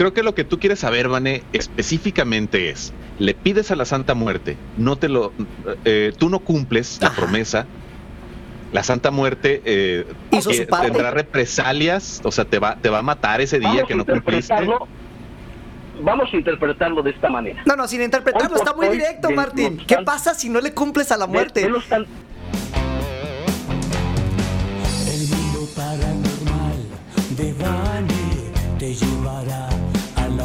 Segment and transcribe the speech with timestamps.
[0.00, 4.14] creo que lo que tú quieres saber, Vane, específicamente es, le pides a la Santa
[4.14, 5.30] Muerte, no te lo,
[5.84, 7.66] eh, tú no cumples la promesa,
[8.72, 10.06] la Santa Muerte eh,
[10.80, 14.54] tendrá represalias, o sea, te va, te va a matar ese día que no cumpliste.
[16.00, 17.62] Vamos a interpretarlo de esta manera.
[17.66, 19.76] No, no, sin interpretarlo, está muy directo, Martín.
[19.86, 21.70] ¿Qué pasa si no le cumples a la muerte?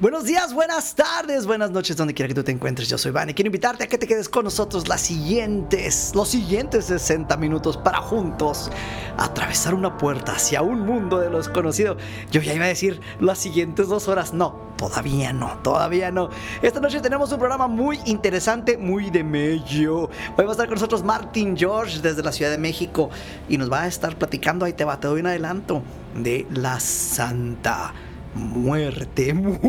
[0.00, 2.88] Buenos días, buenas tardes, buenas noches, donde quiera que tú te encuentres.
[2.88, 3.34] Yo soy Vane.
[3.34, 7.98] Quiero invitarte a que te quedes con nosotros las siguientes, los siguientes 60 minutos para
[7.98, 8.70] juntos
[9.18, 11.98] atravesar una puerta hacia un mundo de lo desconocido.
[12.30, 14.32] Yo ya iba a decir las siguientes dos horas.
[14.32, 16.30] No, todavía no, todavía no.
[16.62, 20.04] Esta noche tenemos un programa muy interesante, muy de medio.
[20.04, 23.10] Hoy va a estar con nosotros Martin George desde la Ciudad de México
[23.50, 25.82] y nos va a estar platicando, ahí te va, te doy un adelanto,
[26.14, 27.92] de la Santa
[28.34, 29.34] muerte.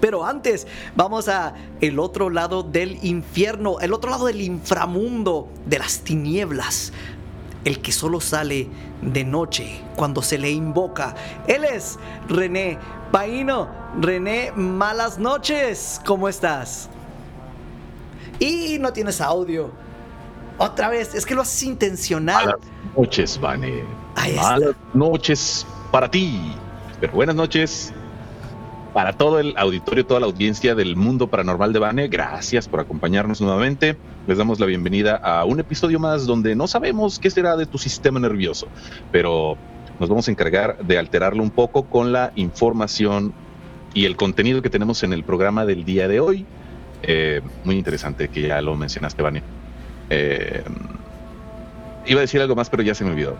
[0.00, 0.66] Pero antes,
[0.96, 6.92] vamos a el otro lado del infierno, el otro lado del inframundo, de las tinieblas.
[7.64, 8.68] El que solo sale
[9.02, 11.14] de noche cuando se le invoca.
[11.46, 12.78] Él es René
[13.12, 13.68] Paino.
[14.00, 16.00] René, malas noches.
[16.06, 16.88] ¿Cómo estás?
[18.38, 19.70] Y no tienes audio.
[20.56, 22.46] Otra vez, es que lo haces intencional.
[22.46, 22.60] Malas
[22.96, 23.84] noches, Vane.
[24.36, 26.52] Malas noches para ti.
[27.00, 27.92] Pero buenas noches
[28.92, 32.08] para todo el auditorio, toda la audiencia del mundo paranormal de Bane.
[32.08, 33.96] Gracias por acompañarnos nuevamente.
[34.26, 37.78] Les damos la bienvenida a un episodio más donde no sabemos qué será de tu
[37.78, 38.66] sistema nervioso,
[39.12, 39.56] pero
[39.98, 43.32] nos vamos a encargar de alterarlo un poco con la información
[43.94, 46.46] y el contenido que tenemos en el programa del día de hoy.
[47.02, 49.42] Eh, muy interesante que ya lo mencionaste, Vane.
[50.10, 50.62] Eh,
[52.06, 53.36] iba a decir algo más, pero ya se me olvidó.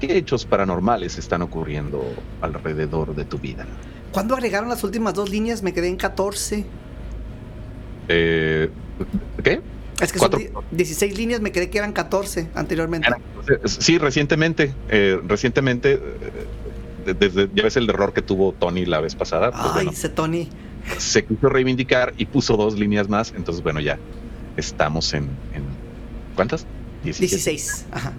[0.00, 2.04] qué hechos paranormales están ocurriendo
[2.40, 3.66] alrededor de tu vida.
[4.12, 5.62] ¿Cuándo agregaron las últimas dos líneas?
[5.62, 6.66] Me quedé en 14.
[8.08, 8.68] Eh,
[9.42, 9.62] ¿Qué?
[10.00, 10.30] Es que son
[10.70, 13.08] 16 líneas, me quedé que eran 14 anteriormente.
[13.64, 16.00] Sí, recientemente, eh, recientemente,
[17.06, 19.50] eh, desde, ya ves el error que tuvo Tony la vez pasada.
[19.50, 20.48] Pues Ay, ese Tony.
[20.98, 23.98] Se quiso reivindicar y puso dos líneas más, entonces bueno, ya
[24.56, 25.28] estamos en...
[26.34, 26.66] ¿Cuántas?
[27.04, 27.86] 16.
[27.90, 28.12] Ajá.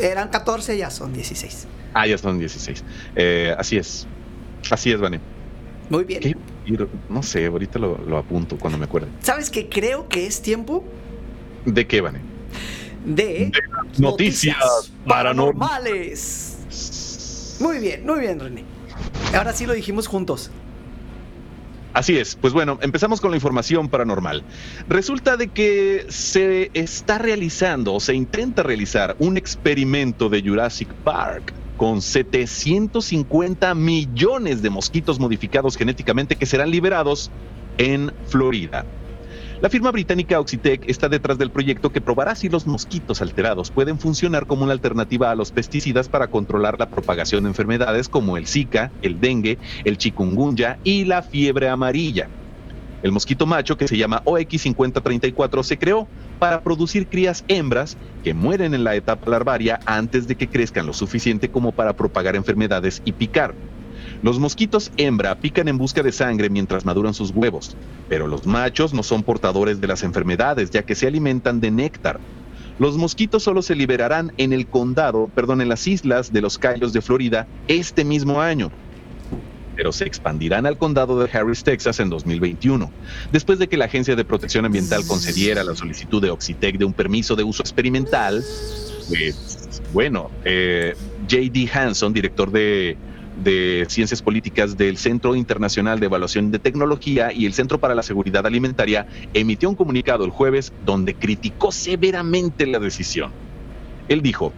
[0.00, 1.66] Eran 14, ya son 16.
[1.94, 2.84] Ah, ya son 16.
[3.16, 4.06] Eh, así es.
[4.70, 5.20] Así es, Vane.
[5.90, 6.36] Muy bien.
[7.08, 9.08] No sé, ahorita lo, apunto cuando me acuerde.
[9.20, 10.84] ¿Sabes qué creo que es tiempo?
[11.64, 12.20] ¿De qué, Vane?
[13.04, 13.50] De,
[13.98, 17.58] noticias, paranormales.
[17.60, 18.64] Muy bien, muy bien, René.
[19.34, 20.50] Ahora sí lo dijimos juntos.
[21.94, 24.44] Así es, pues bueno, empezamos con la información paranormal.
[24.88, 31.52] Resulta de que se está realizando o se intenta realizar un experimento de Jurassic Park
[31.76, 37.30] con 750 millones de mosquitos modificados genéticamente que serán liberados
[37.78, 38.84] en Florida.
[39.62, 44.00] La firma británica Oxitec está detrás del proyecto que probará si los mosquitos alterados pueden
[44.00, 48.48] funcionar como una alternativa a los pesticidas para controlar la propagación de enfermedades como el
[48.48, 52.28] Zika, el dengue, el chikungunya y la fiebre amarilla.
[53.02, 56.06] El mosquito macho, que se llama OX5034, se creó
[56.38, 60.92] para producir crías hembras que mueren en la etapa larvaria antes de que crezcan lo
[60.92, 63.54] suficiente como para propagar enfermedades y picar.
[64.22, 67.76] Los mosquitos hembra pican en busca de sangre mientras maduran sus huevos,
[68.08, 72.20] Pero los machos no son portadores de las enfermedades, ya que se alimentan de néctar.
[72.78, 76.92] Los mosquitos solo se liberarán en el condado, perdón, en las islas de los Cayos
[76.92, 78.70] de Florida este mismo año.
[79.76, 82.90] Pero se expandirán al condado de Harris, Texas en 2021,
[83.30, 86.92] después de que la Agencia de Protección Ambiental concediera la solicitud de Oxitec de un
[86.92, 88.44] permiso de uso experimental.
[89.08, 90.94] Pues, bueno, eh,
[91.28, 91.68] J.D.
[91.72, 92.96] Hanson, director de
[93.42, 98.02] de Ciencias Políticas del Centro Internacional de Evaluación de Tecnología y el Centro para la
[98.02, 103.32] Seguridad Alimentaria emitió un comunicado el jueves donde criticó severamente la decisión.
[104.08, 104.52] Él dijo,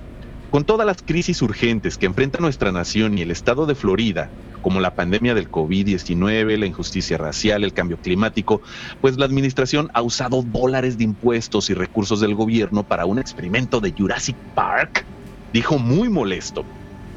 [0.54, 4.30] con todas las crisis urgentes que enfrenta nuestra nación y el estado de Florida,
[4.62, 8.62] como la pandemia del COVID-19, la injusticia racial, el cambio climático,
[9.00, 13.80] pues la administración ha usado dólares de impuestos y recursos del gobierno para un experimento
[13.80, 15.04] de Jurassic Park,
[15.52, 16.64] dijo muy molesto.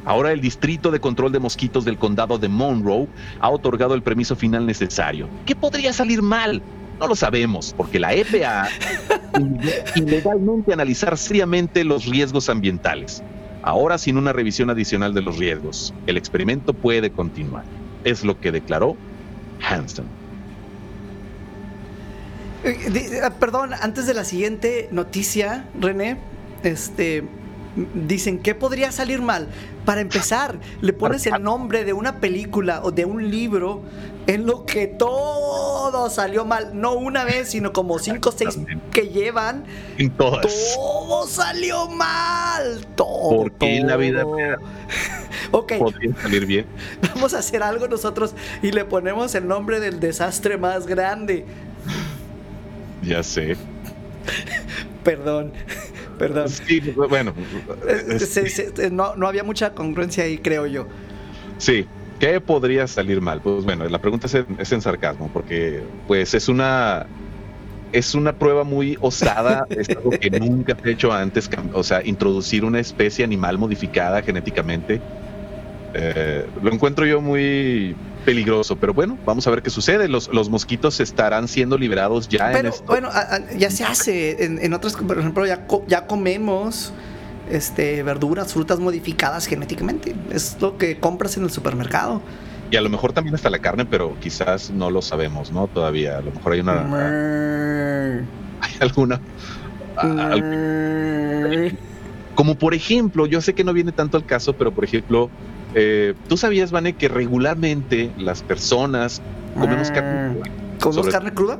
[0.03, 3.07] Ahora el Distrito de Control de Mosquitos del Condado de Monroe
[3.39, 5.29] ha otorgado el permiso final necesario.
[5.45, 6.63] ¿Qué podría salir mal?
[6.99, 8.67] No lo sabemos, porque la EPA
[9.95, 13.23] ilegalmente analizar seriamente los riesgos ambientales.
[13.63, 17.63] Ahora sin una revisión adicional de los riesgos, el experimento puede continuar.
[18.03, 18.95] Es lo que declaró
[19.61, 20.05] Hansen.
[22.63, 26.17] Eh, ah, perdón, antes de la siguiente noticia, René,
[26.63, 27.23] este,
[27.93, 29.47] dicen, ¿qué podría salir mal?
[29.87, 33.83] Para empezar, le pones el nombre de una película o de un libro
[34.27, 36.71] en lo que todo salió mal.
[36.73, 38.59] No una vez, sino como cinco o seis
[38.91, 39.63] que llevan.
[39.97, 40.73] En todas.
[40.75, 42.85] Todo salió mal.
[42.97, 43.29] Todo.
[43.29, 44.25] ¿Por qué en la vida
[45.51, 45.75] Ok.
[45.79, 46.65] podría salir bien?
[47.15, 51.45] Vamos a hacer algo nosotros y le ponemos el nombre del desastre más grande.
[53.03, 53.55] Ya sé.
[55.05, 55.53] Perdón.
[56.17, 56.49] Perdón.
[56.49, 57.33] Sí, bueno.
[57.87, 60.87] Eh, se- se- no, no había mucha congruencia ahí, creo yo.
[61.57, 61.85] Sí.
[62.19, 63.41] ¿Qué podría salir mal?
[63.41, 67.05] Pues bueno, la pregunta es en, es en sarcasmo, porque pues es una
[67.93, 72.03] es una prueba muy osada, es algo que nunca se ha hecho antes, o sea,
[72.03, 74.99] introducir una especie animal modificada genéticamente.
[75.93, 77.95] Eh, lo encuentro yo muy
[78.31, 80.09] peligroso, pero bueno, vamos a ver qué sucede.
[80.09, 82.83] Los, los mosquitos estarán siendo liberados ya en esto.
[82.85, 84.43] bueno, a- a- ya se hace.
[84.43, 86.91] En, en otras, por ejemplo, ya, co- ya comemos
[87.49, 90.13] este, verduras, frutas modificadas genéticamente.
[90.29, 92.21] Es lo que compras en el supermercado.
[92.69, 95.67] Y a lo mejor también está la carne, pero quizás no lo sabemos, ¿no?
[95.67, 96.81] Todavía, a lo mejor hay una,
[98.59, 99.21] hay alguna.
[102.35, 105.29] Como por ejemplo, yo sé que no viene tanto al caso, pero por ejemplo,
[105.79, 109.21] eh, ¿tú sabías, Vane, que regularmente las personas
[109.53, 111.59] comemos carne cruda ¿Comemos carne cruda?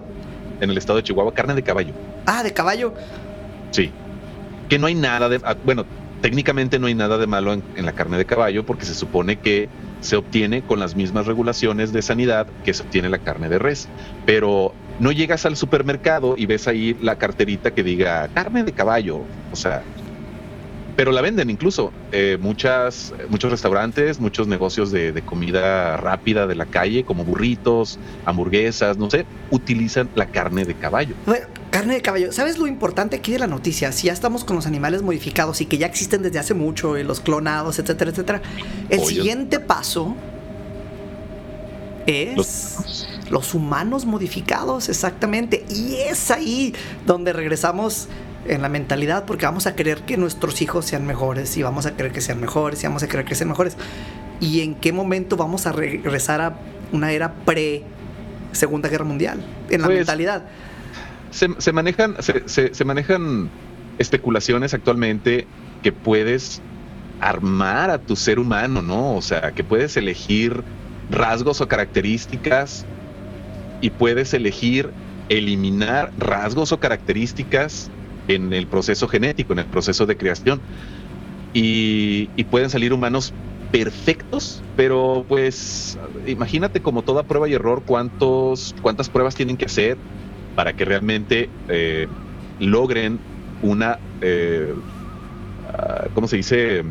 [0.60, 1.94] en el estado de Chihuahua, carne de caballo?
[2.26, 2.96] Ah, de caballo.
[3.70, 3.92] Sí.
[4.70, 5.86] Que no hay nada de, ah, bueno,
[6.22, 9.38] técnicamente no hay nada de malo en, en la carne de caballo porque se supone
[9.38, 9.70] que
[10.02, 13.88] se obtiene con las mismas regulaciones de sanidad que se obtiene la carne de res.
[14.26, 19.22] Pero no llegas al supermercado y ves ahí la carterita que diga carne de caballo.
[19.52, 19.84] O sea,
[20.98, 21.94] pero la venden incluso.
[22.12, 27.98] Eh, muchas, muchos restaurantes, muchos negocios de, de comida rápida de la calle, como burritos,
[28.26, 31.16] hamburguesas, no sé, utilizan la carne de caballo.
[31.26, 32.32] Bueno, carne de caballo.
[32.34, 33.92] ¿Sabes lo importante aquí de la noticia?
[33.94, 37.04] Si ya estamos con los animales modificados y que ya existen desde hace mucho, y
[37.04, 38.42] los clonados, etcétera, etcétera.
[38.90, 39.08] El Pollos.
[39.14, 40.16] siguiente paso
[42.08, 45.66] es Los- los humanos modificados, exactamente.
[45.70, 46.74] Y es ahí
[47.06, 48.08] donde regresamos
[48.48, 51.96] en la mentalidad, porque vamos a querer que nuestros hijos sean mejores, y vamos a
[51.96, 53.78] querer que sean mejores, y vamos a querer que sean mejores.
[54.40, 56.58] ¿Y en qué momento vamos a regresar a
[56.92, 57.84] una era pre
[58.52, 59.44] Segunda Guerra Mundial?
[59.70, 60.44] En la Pues, mentalidad.
[61.32, 63.50] se, se manejan se, se- se manejan
[64.00, 65.48] especulaciones actualmente
[65.84, 66.62] que puedes
[67.20, 69.16] armar a tu ser humano, ¿no?
[69.16, 70.64] O sea, que puedes elegir
[71.10, 72.86] rasgos o características
[73.82, 74.92] y puedes elegir
[75.30, 77.90] eliminar rasgos o características
[78.28, 80.62] en el proceso genético, en el proceso de creación.
[81.54, 83.34] Y, y pueden salir humanos
[83.72, 89.98] perfectos, pero pues imagínate como toda prueba y error cuántos, cuántas pruebas tienen que hacer
[90.56, 92.08] para que realmente eh,
[92.60, 93.20] logren
[93.62, 94.74] una, eh,
[95.74, 96.84] ah, ¿cómo se dice?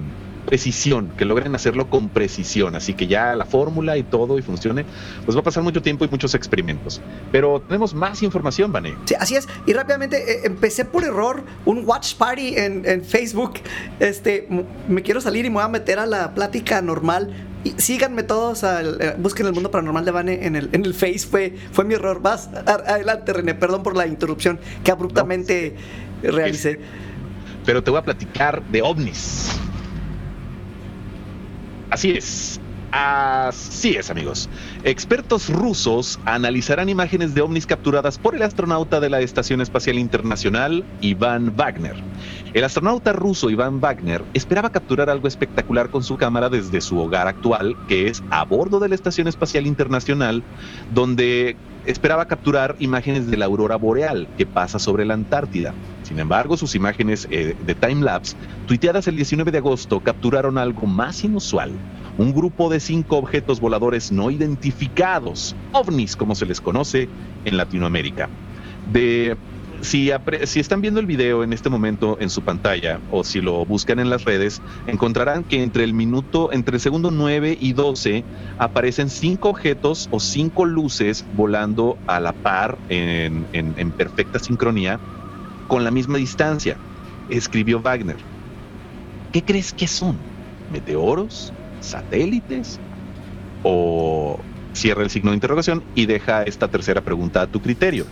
[0.46, 2.76] Precisión, que logren hacerlo con precisión.
[2.76, 4.84] Así que ya la fórmula y todo y funcione,
[5.24, 7.00] pues va a pasar mucho tiempo y muchos experimentos.
[7.32, 8.94] Pero tenemos más información, Vané.
[9.06, 9.48] Sí, así es.
[9.66, 13.54] Y rápidamente eh, empecé por error un watch party en, en Facebook.
[14.00, 14.48] Este,
[14.88, 17.34] me quiero salir y me voy a meter a la plática normal.
[17.78, 21.26] Síganme todos, al, eh, busquen el mundo paranormal de Vane en el, en el Face.
[21.28, 22.22] Fue, fue mi error.
[22.22, 23.54] Vas, a- adelante, René.
[23.54, 25.74] Perdón por la interrupción que abruptamente
[26.22, 26.78] realicé.
[27.64, 29.50] Pero te voy a platicar de ovnis.
[31.90, 32.61] Así es.
[32.99, 34.49] Así es, amigos.
[34.83, 40.87] Expertos rusos analizarán imágenes de ovnis capturadas por el astronauta de la Estación Espacial Internacional,
[41.00, 42.07] Iván Wagner.
[42.56, 47.28] El astronauta ruso Iván Wagner esperaba capturar algo espectacular con su cámara desde su hogar
[47.28, 50.42] actual, que es a bordo de la Estación Espacial Internacional,
[50.94, 55.75] donde esperaba capturar imágenes de la aurora boreal que pasa sobre la Antártida.
[56.02, 61.25] Sin embargo, sus imágenes eh, de timelapse, tuiteadas el 19 de agosto, capturaron algo más
[61.25, 61.72] inusual.
[62.16, 67.06] Un grupo de cinco objetos voladores no identificados, ovnis como se les conoce
[67.44, 68.30] en Latinoamérica.
[68.90, 69.36] De
[69.83, 70.11] si,
[70.61, 74.11] están viendo el video en este momento en su pantalla o si lo buscan en
[74.11, 78.26] las redes, encontrarán que entre el minuto, entre el segundo 9 y 12,
[78.59, 85.02] aparecen cinco objetos o cinco luces volando a la par en, en- en perfecta sincronía
[85.66, 86.83] con la misma distancia.
[87.28, 88.18] Escribió Wagner.
[89.30, 90.28] ¿Qué crees que son?
[90.68, 91.54] ¿Meteoros?
[91.78, 92.80] ¿Satélites?
[93.62, 98.11] ¿O cierra el signo de interrogación y deja esta tercera pregunta a tu criterio?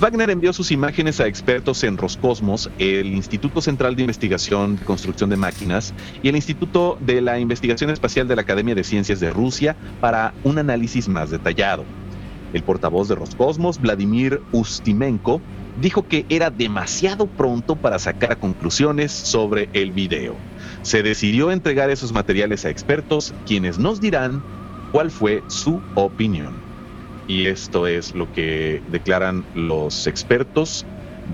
[0.00, 5.28] Wagner envió sus imágenes a expertos en Roscosmos, el Instituto Central de Investigación de Construcción
[5.28, 5.92] de Máquinas
[6.22, 10.32] y el Instituto de la Investigación Espacial de la Academia de Ciencias de Rusia para
[10.42, 11.84] un análisis más detallado.
[12.54, 15.42] El portavoz de Roscosmos, Vladimir Ustimenko,
[15.82, 20.34] dijo que era demasiado pronto para sacar conclusiones sobre el video.
[20.80, 24.42] Se decidió entregar esos materiales a expertos, quienes nos dirán
[24.92, 26.69] cuál fue su opinión.
[27.30, 30.84] Y esto es lo que declaran los expertos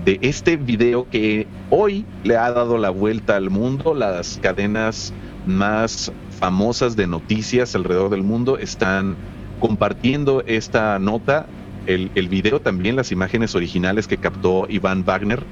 [0.05, 3.95] de este video que hoy le ha dado la vuelta al mundo.
[3.95, 5.11] Las cadenas
[5.47, 9.15] más famosas de noticias alrededor del mundo están
[9.59, 11.47] compartiendo esta nota,
[11.87, 15.43] el, video también, las imágenes originales que captó Iván Wagner,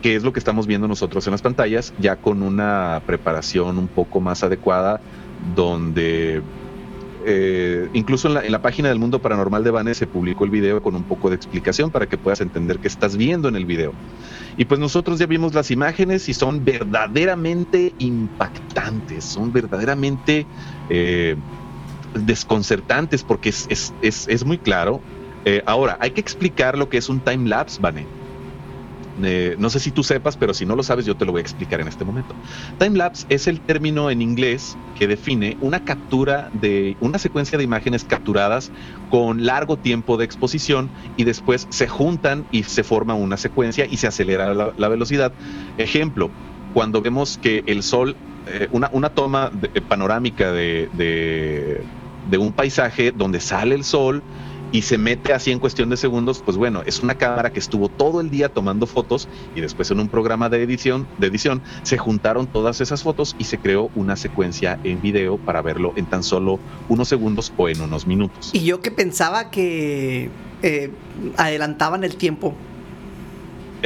[0.00, 3.88] que es lo que estamos viendo nosotros en las pantallas, ya con una preparación un
[3.88, 5.02] poco más adecuada,
[5.54, 6.40] donde
[7.26, 10.94] eh, incluso en la, página del Mundo Paranormal de Vane se publicó el video con
[10.94, 13.92] un poco de explicación para que puedas entender qué estás viendo en el video.
[14.56, 20.46] Y pues nosotros ya vimos las imágenes y son verdaderamente impactantes, son verdaderamente
[20.90, 21.36] eh,
[22.14, 25.00] desconcertantes porque es, es, es, es muy claro.
[25.44, 28.06] Eh, ahora, hay que explicar lo que es un time lapse, Vane.
[29.22, 31.40] Eh, no sé si tú sepas, pero si no lo sabes, yo te lo voy
[31.40, 32.34] a explicar en este momento.
[32.78, 38.04] Timelapse es el término en inglés que define una captura de una secuencia de imágenes
[38.04, 38.70] capturadas
[39.10, 43.96] con largo tiempo de exposición y después se juntan y se forma una secuencia y
[43.96, 45.32] se acelera la, velocidad.
[45.78, 46.30] Ejemplo,
[46.72, 48.16] cuando vemos que el sol,
[48.48, 50.88] eh, una, una, toma de, panorámica de,
[52.30, 54.22] de un paisaje donde sale el sol
[54.74, 57.88] y se mete así en cuestión de segundos, pues bueno, es una cámara que estuvo
[57.88, 61.96] todo el día tomando fotos y después en un programa de edición, de edición se
[61.96, 66.24] juntaron todas esas fotos y se creó una secuencia en video para verlo en tan
[66.24, 68.50] solo unos segundos o en unos minutos.
[68.52, 70.30] Y yo que pensaba que
[70.62, 70.90] eh,
[71.36, 72.56] adelantaban el tiempo.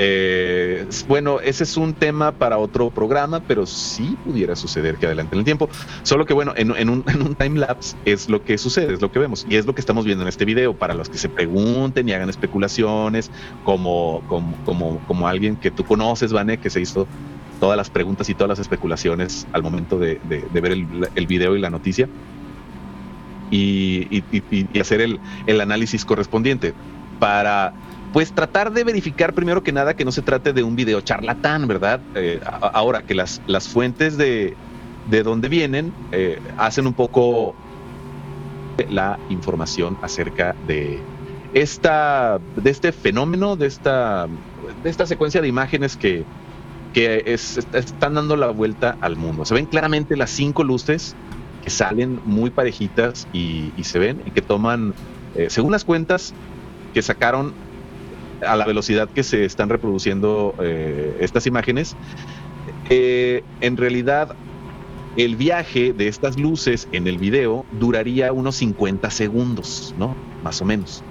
[0.00, 5.40] Eh, bueno, ese es un tema para otro programa, pero sí pudiera suceder que adelanten
[5.40, 5.68] el tiempo.
[6.04, 9.10] Solo que bueno, en, en un, en time lapse es lo que sucede, es lo
[9.10, 10.72] que vemos y es lo que estamos viendo en este video.
[10.72, 13.32] Para los que se pregunten y hagan especulaciones,
[13.64, 17.08] como, como, como, como alguien que tú conoces, Vane, que se hizo
[17.58, 20.70] todas las preguntas y todas las especulaciones al momento de, ver
[21.16, 22.08] el, video y la noticia
[23.50, 24.22] y, y,
[24.72, 26.72] y hacer el análisis correspondiente
[27.18, 27.74] para
[28.18, 31.68] pues tratar de verificar primero que nada que no se trate de un video charlatán,
[31.68, 32.00] ¿verdad?
[32.16, 34.56] Eh, ahora que las, las fuentes de,
[35.08, 37.54] de donde vienen eh, hacen un poco
[38.90, 40.98] la información acerca de
[41.54, 44.26] esta de este fenómeno, de esta,
[44.82, 46.24] de esta secuencia de imágenes que,
[46.94, 49.44] que es, están dando la vuelta al mundo.
[49.44, 51.14] Se ven claramente las cinco luces
[51.62, 54.92] que salen muy parejitas y, y se ven y que toman,
[55.36, 56.34] eh, según las cuentas
[56.92, 57.67] que sacaron
[58.46, 61.96] a la velocidad que se están reproduciendo eh, estas imágenes,
[62.90, 64.34] eh, en realidad
[65.16, 70.14] el viaje de estas luces en el video duraría unos 50 segundos, ¿no?
[70.44, 71.02] Más o menos.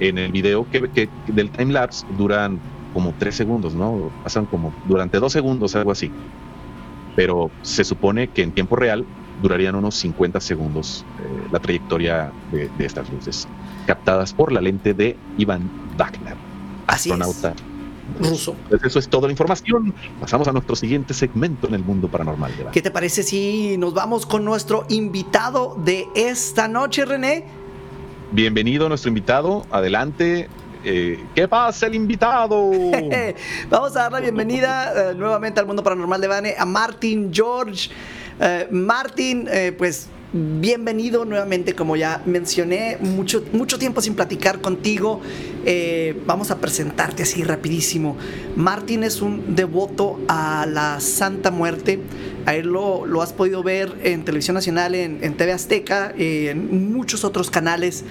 [0.00, 2.58] En el video que, del time lapse duran
[2.92, 4.10] como 3 segundos, ¿no?
[4.24, 6.10] Pasan como durante 2 segundos, algo así.
[7.14, 9.04] Pero se supone que en tiempo real
[9.40, 13.46] durarían unos 50 segundos eh, la trayectoria de, de estas luces,
[13.86, 16.51] captadas por la lente de Ivan Wagner
[16.86, 17.54] astronauta
[18.20, 18.28] es.
[18.28, 18.56] ruso.
[18.68, 19.94] Pues eso es toda la información.
[20.20, 22.52] Pasamos a nuestro siguiente segmento en el mundo paranormal.
[22.56, 22.72] ¿verdad?
[22.72, 27.44] ¿Qué te parece si nos vamos con nuestro invitado de esta noche, René?
[28.32, 29.66] Bienvenido nuestro invitado.
[29.70, 30.48] Adelante.
[30.84, 32.70] Eh, ¿Qué pasa el invitado?
[33.70, 37.90] Vamos a dar la bienvenida uh, nuevamente al mundo paranormal de Bane a Martin George.
[38.40, 45.20] Uh, Martin, eh, pues bienvenido nuevamente, como ya mencioné, mucho, mucho tiempo sin platicar contigo.
[45.66, 48.16] Eh, vamos a presentarte así rapidísimo.
[48.56, 52.00] Martín es un devoto a la Santa Muerte.
[52.46, 57.50] A él lo, has podido ver en Televisión Nacional, en, TV Azteca, en muchos otros
[57.50, 58.04] canales.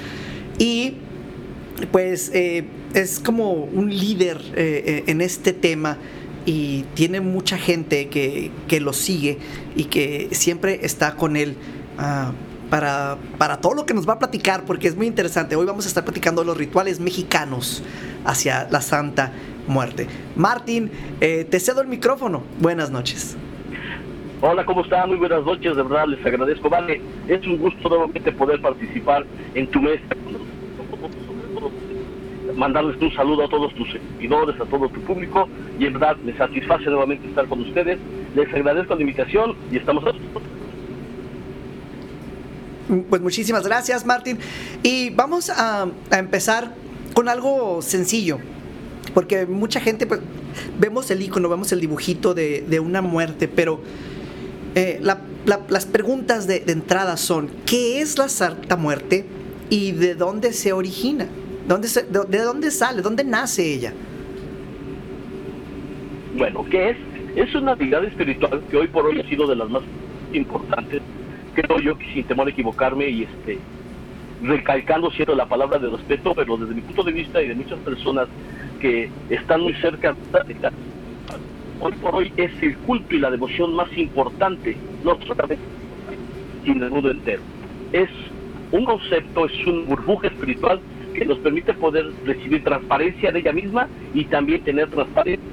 [0.60, 0.98] Y
[1.92, 5.98] pues eh, es como un líder eh, en este tema
[6.46, 9.40] y tiene mucha gente que, que lo sigue
[9.76, 11.56] y que siempre está con él
[12.02, 12.32] ah,
[12.70, 15.56] para, para todo lo que nos va a platicar, porque es muy interesante.
[15.56, 17.84] Hoy vamos a estar platicando los rituales mexicanos
[18.26, 19.32] hacia la Santa
[19.68, 20.08] Muerte.
[20.36, 20.90] Martín,
[21.20, 22.44] eh, te cedo el micrófono.
[22.60, 23.38] Buenas noches.
[24.44, 25.08] Hola, ¿cómo están?
[25.08, 26.68] Muy buenas noches, de verdad les agradezco.
[26.68, 30.04] Vale, es un gusto nuevamente poder participar en tu mesa.
[32.56, 35.48] Mandarles un saludo a todos tus seguidores, a todo tu público
[35.80, 38.00] y en verdad me satisface nuevamente estar con ustedes.
[38.36, 40.12] Les agradezco la invitación y estamos a
[43.10, 44.38] Pues muchísimas gracias, Martín.
[44.84, 46.74] Y vamos a, empezar
[47.14, 48.38] con algo sencillo.
[49.14, 50.20] Porque mucha gente, pues,
[50.80, 53.82] vemos el icono, vemos el dibujito de, una muerte, pero
[54.76, 59.26] eh, la- la- las preguntas de, entrada son, ¿qué es la Santa Muerte
[59.70, 61.28] y de dónde se origina?
[61.68, 63.02] ¿Dónde se- de, de dónde sale?
[63.02, 63.94] ¿Dónde nace ella?
[66.38, 66.98] Bueno, ¿qué es?
[67.36, 69.84] Es una actividad espiritual que hoy por hoy ha sido de las más
[70.34, 71.02] importantes.
[71.54, 73.60] Creo yo que sin temor a equivocarme y este
[74.44, 77.78] recalcando siempre la palabra de respeto, pero desde mi punto de vista y de muchas
[77.80, 78.28] personas
[78.80, 80.16] que están muy cerca
[80.46, 80.72] de esta
[81.80, 85.64] hoy por hoy es el culto y la devoción más importante, no solamente
[86.64, 87.42] sino el mundo entero.
[87.92, 88.10] Es
[88.72, 90.80] un concepto, es una burbuja espiritual
[91.14, 95.52] que nos permite poder recibir transparencia de ella misma y también tener transparencia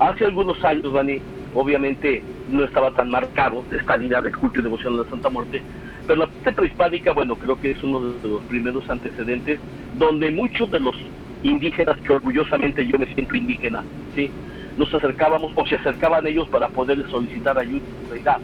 [0.00, 1.18] Hace algunos años, Dani,
[1.54, 5.62] obviamente no estaba tan marcado esta línea de culto y devoción a la Santa Muerte,
[6.06, 9.60] pero la parte bueno, creo que es uno de los primeros antecedentes
[9.98, 10.96] donde muchos de los
[11.42, 14.30] indígenas, que orgullosamente yo me siento indígena, ¿sí?
[14.76, 18.38] nos acercábamos o se acercaban ellos para poder solicitar ayuda, ¿verdad?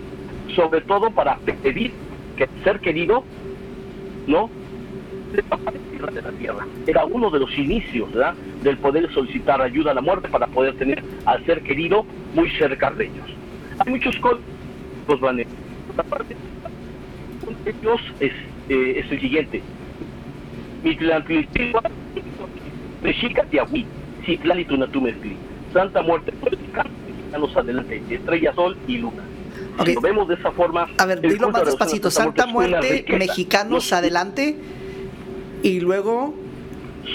[0.55, 1.93] sobre todo para pedir
[2.37, 3.25] que ser querido,
[4.27, 4.51] ¿no?
[6.13, 6.67] de la tierra.
[6.87, 8.35] Era uno de los inicios ¿verdad?
[8.63, 12.91] del poder solicitar ayuda a la muerte para poder tener al ser querido muy cerca
[12.91, 13.44] de ellos.
[13.79, 15.51] Hay muchos códigos, Vanessa.
[15.97, 16.37] Aparte,
[17.47, 18.33] uno de ellos es,
[18.69, 19.63] eh, es el siguiente.
[20.83, 21.83] Mitlantlitigua,
[23.03, 23.87] Mexicatiahui,
[24.25, 25.37] Citlalitunatumetli,
[25.73, 29.23] Santa Muerte mexicanos adelante, Estrella, Sol y Luna.
[29.79, 29.87] Ok.
[29.87, 30.87] Si lo vemos de esa forma.
[30.99, 32.11] A ver, dilo más de la despacito.
[32.11, 33.19] Santa Muerte, riqueza.
[33.19, 34.57] mexicanos Los- adelante.
[35.63, 36.35] Y luego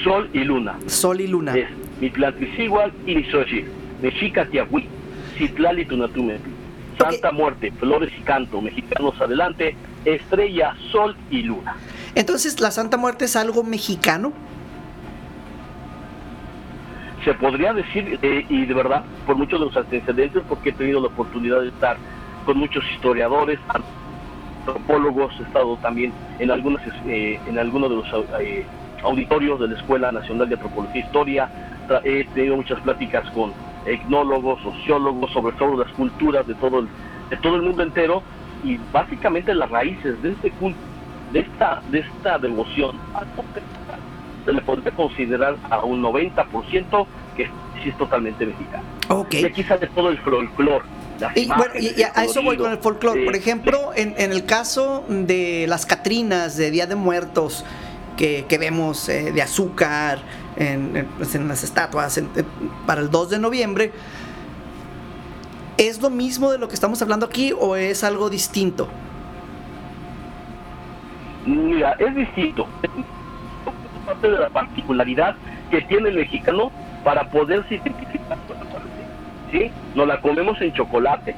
[0.03, 0.77] Sol y Luna.
[0.87, 1.55] Sol y Luna.
[1.57, 1.67] es
[2.01, 3.67] Mitlantlisigual y Xochitl,
[4.01, 4.85] Mexicatiahui,
[5.39, 5.87] Citlali
[6.99, 9.73] Santa Muerte, Flores y Canto, Mexicanos Adelante,
[10.03, 11.77] Estrella, Sol y Luna.
[12.13, 14.33] Entonces, ¿la Santa Muerte es algo mexicano?
[17.23, 20.99] Se podría decir, eh, y de verdad, por muchos de los antecedentes, porque he tenido
[20.99, 21.95] la oportunidad de estar
[22.45, 23.59] con muchos historiadores,
[24.65, 28.07] antropólogos, he estado también en algunas eh, en algunos de los
[28.41, 28.65] eh,
[29.03, 31.49] auditorios de la Escuela Nacional de Antropología e Historia,
[32.03, 33.53] he tenido muchas pláticas con
[33.85, 36.87] etnólogos, sociólogos, sobre todo las culturas de todo el,
[37.29, 38.21] de todo el mundo entero,
[38.63, 40.79] y básicamente las raíces de este culto,
[41.31, 42.95] de esta, de esta devoción,
[44.45, 47.05] se le podría considerar a un 90%
[47.37, 47.45] que
[47.83, 48.83] sí es totalmente mexicano.
[49.09, 49.33] Ok.
[49.35, 50.83] Y aquí sale todo el folclore.
[51.35, 53.21] Y, bueno, y- y el a eso voy con el folclore.
[53.21, 57.65] eh, Por ejemplo, en, en el caso de las Catrinas de Día de Muertos
[58.17, 60.19] que, que vemos eh, de azúcar
[60.59, 62.29] en, pues, en las estatuas en-
[62.85, 63.91] para el 2 de noviembre,
[65.77, 68.87] ¿es lo mismo de lo que estamos hablando aquí o es algo distinto?
[71.45, 72.67] Mira, es distinto.
[72.83, 75.35] Es parte de la particularidad
[75.71, 76.71] que tiene el mexicano
[77.03, 78.37] para poderse identificar.
[79.51, 79.71] ¿Sí?
[79.95, 81.35] Nos la comemos en chocolate,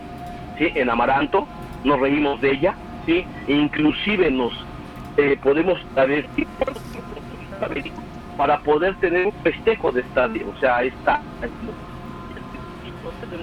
[0.58, 0.68] ¿sí?
[0.76, 1.48] En amaranto,
[1.86, 3.26] nos reímos de ella, ¿sí?
[3.48, 4.52] E inclusive nos
[5.18, 6.26] eh, podemos saber
[8.38, 10.82] para poder tener un festejo de esta, o sea,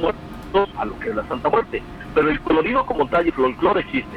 [0.00, 1.82] muertos a lo que es la Santa Muerte.
[2.14, 4.16] Pero el colorido como tal y folclore existe.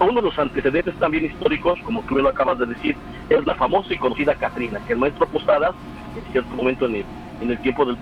[0.00, 2.96] Uno de los antecedentes también históricos, como tú lo acabas de decir,
[3.28, 5.74] es la famosa y conocida Catrina, que el maestro Posadas,
[6.16, 7.04] en cierto momento en el,
[7.40, 7.96] en el tiempo del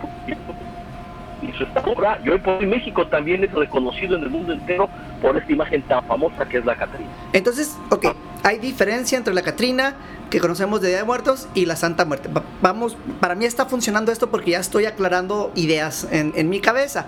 [1.43, 4.89] hizo esta obra, y hoy por hoy México también es reconocido en el mundo entero
[5.21, 7.11] por esta imagen tan famosa que es la Catrina.
[7.33, 8.07] Entonces, ok,
[8.43, 9.95] hay diferencia entre la Catrina
[10.31, 12.29] que conocemos de Día de Muertos y la Santa Muerte.
[12.29, 16.61] Va- Vamos, para mí está funcionando esto porque ya estoy aclarando ideas en, en mi
[16.61, 17.07] cabeza.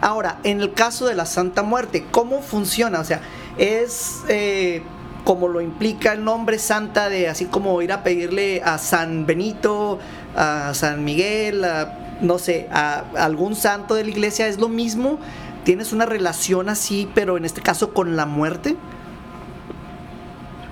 [0.00, 3.00] Ahora, en el caso de la Santa Muerte, ¿cómo funciona?
[3.00, 3.20] O sea,
[3.56, 4.82] es eh,
[5.24, 9.98] como lo implica el nombre santa de así como ir a pedirle a San Benito,
[10.36, 15.18] a San Miguel, a, no sé, a algún santo de la iglesia, es lo mismo.
[15.64, 18.76] ¿Tienes una relación así, pero en este caso con la muerte?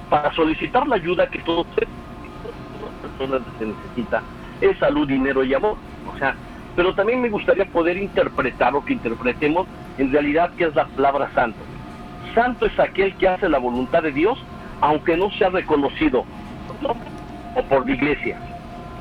[0.09, 1.66] Para solicitar la ayuda que todos
[3.02, 4.22] personas se necesita
[4.61, 5.76] es salud, dinero y amor.
[6.12, 6.35] O sea,
[6.76, 9.66] pero también me gustaría poder interpretar o que interpretemos
[9.98, 11.59] en realidad qué es la palabra santo.
[12.35, 14.38] Santo es aquel que hace la voluntad de Dios,
[14.80, 16.24] aunque no sea reconocido
[16.83, 16.96] ¿no?
[17.54, 18.38] o por la iglesia.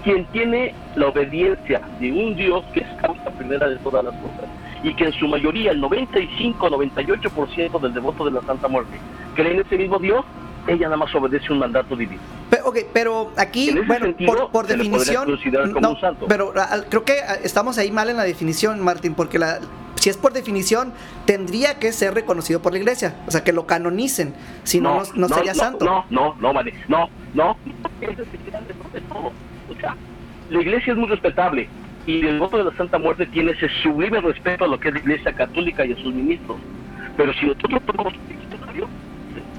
[0.03, 4.49] Quien tiene la obediencia de un Dios que es causa primera de todas las cosas
[4.83, 8.97] y que en su mayoría, el 95-98% del devoto de la Santa Muerte,
[9.33, 10.25] cree en ese mismo Dios,
[10.67, 12.21] ella nada más obedece un mandato divino.
[12.49, 15.39] Pero, ok, pero aquí, En ese bueno, sentido, por, por definición.
[15.81, 16.25] no, un santo.
[16.27, 19.59] Pero ah, creo que ah, estamos ahí mal en la definición, Martín, porque la,
[19.95, 20.93] si es por definición,
[21.25, 23.15] tendría que ser reconocido por la iglesia.
[23.25, 24.33] O sea, que lo canonicen.
[24.63, 25.85] Si no, no, no sería santo.
[25.85, 26.73] No, no, no, vale.
[26.89, 27.55] No, no.
[28.01, 29.31] Ese es el de todo.
[29.69, 29.95] O sea,
[30.49, 31.69] la iglesia es muy respetable
[32.05, 34.93] y el voto de la Santa Muerte tiene ese sublime respeto a lo que es
[34.95, 36.57] la iglesia católica y a sus ministros.
[37.15, 38.13] Pero si nosotros tomamos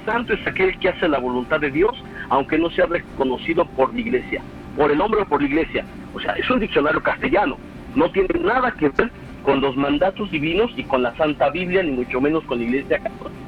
[0.05, 1.93] santo es aquel que hace la voluntad de Dios,
[2.29, 4.43] aunque no sea reconocido por la iglesia,
[4.77, 5.85] por el hombre o por la iglesia.
[6.15, 7.57] O sea, es un diccionario castellano.
[7.95, 9.11] No tiene nada que ver
[9.43, 12.99] con los mandatos divinos y con la Santa Biblia, ni mucho menos con la iglesia
[12.99, 13.41] católica.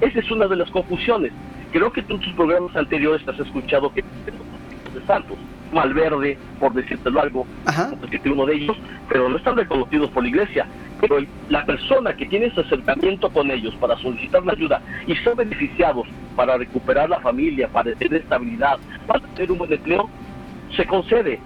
[0.00, 1.32] Esa es una de las confusiones.
[1.72, 5.36] Creo que tú en tus programas anteriores has escuchado que de santos,
[5.74, 7.90] Malverde, por decírtelo algo, Ajá.
[8.10, 8.76] que uno de ellos,
[9.08, 10.66] pero no están reconocidos por la iglesia.
[11.00, 15.14] Pero el- la persona que tiene ese acercamiento con ellos para solicitar la ayuda y
[15.16, 16.06] son beneficiados
[16.36, 20.08] para recuperar la familia, para tener estabilidad, para tener un buen empleo,
[20.74, 21.40] se concede.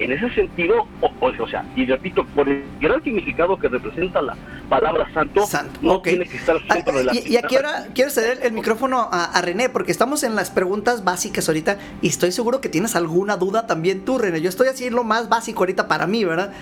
[0.00, 4.20] En ese sentido, o, o- o sea, y repito, por el gran significado que representa
[4.22, 4.36] la
[4.68, 6.02] palabra santo, Santo, no ok.
[6.08, 9.40] tiene que estar Ah, siempre y, y aquí ahora quiero ceder el micrófono a, a
[9.40, 13.68] René, porque estamos en las preguntas básicas ahorita y estoy seguro que tienes alguna duda
[13.68, 14.40] también tú, René.
[14.40, 16.52] Yo estoy así lo más básico ahorita para mí, ¿verdad?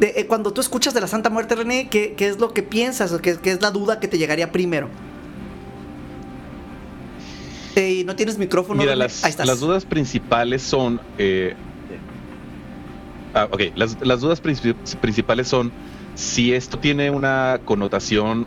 [0.00, 2.64] De, eh, cuando tú escuchas de la Santa Muerte, René, ¿qué, qué es lo que
[2.64, 4.88] piensas o qué, qué es la duda que te llegaría primero?
[7.76, 8.78] Eh, ¿No tienes micrófono?
[8.80, 9.04] Mira, René?
[9.04, 9.46] las, Ahí estás.
[9.46, 11.00] las dudas principales son.
[11.18, 11.54] eh,
[13.36, 15.72] ah, ok, las, las dudas principales son
[16.14, 18.46] si esto tiene una connotación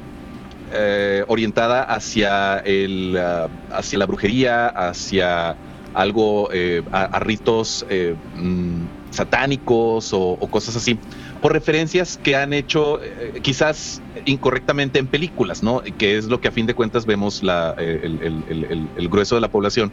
[0.74, 5.56] eh, orientada hacia, el, ah, hacia la brujería, hacia
[5.94, 10.98] algo, eh, a, ritos eh, mm, satánicos o, cosas así,
[11.42, 13.00] por referencias que han hecho
[13.42, 15.82] quizás incorrectamente en películas, ¿no?
[15.98, 19.42] Que es lo que a fin de cuentas vemos la, el, el- el- grueso de
[19.42, 19.92] la población.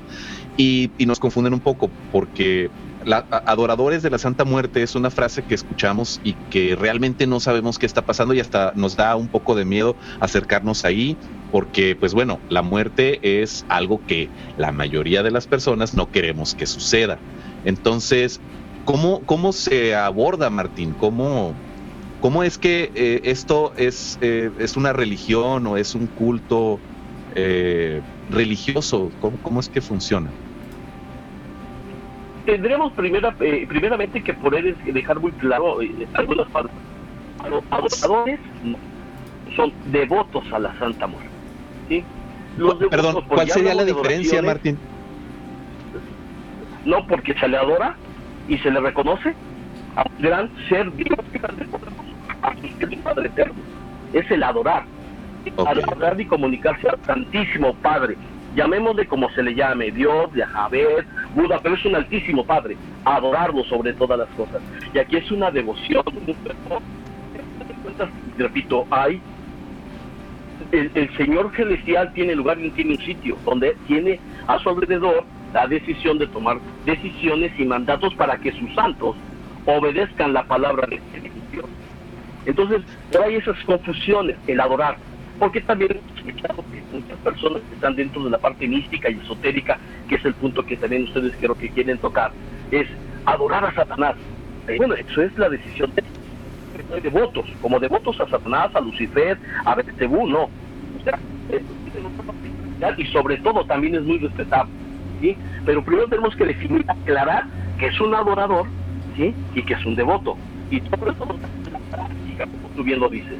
[0.59, 2.71] Y nos confunden un poco porque
[3.07, 7.39] la, adoradores de la Santa Muerte es una frase que escuchamos y que realmente no
[7.39, 11.17] sabemos qué está pasando y hasta nos da un poco de miedo acercarnos ahí
[11.53, 16.57] porque pues bueno, la muerte es algo que la mayoría de las personas no queremos
[16.57, 17.19] que suceda.
[17.65, 18.41] Entonces,
[18.85, 20.93] ¿cómo, cómo se aborda, Martín?
[20.99, 21.55] ¿Cómo,
[22.21, 26.81] cómo es que eh, esto es, eh, es una religión o es un culto
[27.37, 29.13] eh, religioso?
[29.21, 30.29] ¿Cómo, ¿Cómo es que funciona?
[32.47, 36.75] Tendremos primera, eh, primeramente que poder dejar muy claro eh, algunas partes.
[37.51, 38.41] Los adoradores
[39.55, 41.29] son devotos a la Santa Muerte.
[41.89, 42.05] ¿sí?
[42.57, 44.79] Los devotos, Perdón, ¿cuál sería la diferencia, Martín?
[46.85, 47.97] No porque se le adora
[48.49, 49.35] y se le reconoce
[49.97, 53.55] a un gran ser vivo que es el Padre Eterno.
[54.13, 54.85] Es el adorar.
[55.59, 58.17] Adorar y comunicarse al Santísimo Padre.
[58.57, 62.77] Llamémosle como se le llame, Dios, Yahvé, Buda, pero es un altísimo Padre.
[63.05, 64.63] Adorarlo sobre todas las cosas.
[64.95, 66.03] Y aquí es una devoción,
[68.39, 69.21] Repito, hay
[70.73, 75.25] el, el Señor celestial tiene lugar y tiene un sitio donde tiene a su alrededor
[75.53, 79.17] la decisión de tomar decisiones y mandatos para que sus santos
[79.65, 81.01] obedezcan la palabra de
[81.53, 81.67] Dios.
[82.47, 82.83] Entonces,
[83.23, 84.97] hay esas confusiones, el adorar.
[85.39, 86.01] Porque también
[86.93, 90.65] muchas personas que están dentro de la parte mística y esotérica, que es el punto
[90.65, 92.33] que también ustedes creo que quieren tocar,
[92.71, 92.87] es
[93.27, 94.17] adorar a Satanás.
[94.69, 96.03] Eh, bueno, eso es la decisión de
[97.01, 100.45] devotos, como devotos a Satanás, a Lucifer, a Belcebú, no.
[100.45, 101.19] O sea,
[102.97, 104.73] y sobre todo también es muy respetable,
[105.21, 105.37] ¿sí?
[105.65, 107.45] Pero primero tenemos que definir, aclarar
[107.79, 108.67] que es un adorador,
[109.17, 109.35] ¿sí?
[109.55, 110.37] Y que es un devoto.
[110.71, 113.39] Y sobre todo como tú bien lo dices.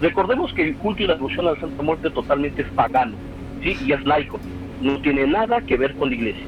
[0.00, 3.16] Recordemos que el culto y la devoción a la Santa Muerte totalmente es pagano,
[3.62, 3.76] ¿sí?
[3.84, 4.38] Y es laico.
[4.80, 6.44] No tiene nada que ver con la iglesia,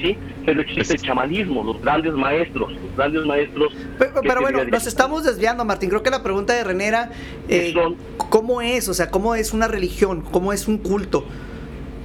[0.00, 0.18] ¿sí?
[0.44, 3.74] pero existe el chamanismo, los grandes maestros, los grandes maestros.
[3.98, 5.88] Pero, bueno, nos estamos desviando, Martín.
[5.88, 7.10] Creo que la pregunta de René era,
[7.48, 7.74] eh,
[8.16, 8.88] ¿cómo es?
[8.88, 10.22] O sea, ¿cómo es una religión?
[10.22, 11.24] ¿Cómo es un culto?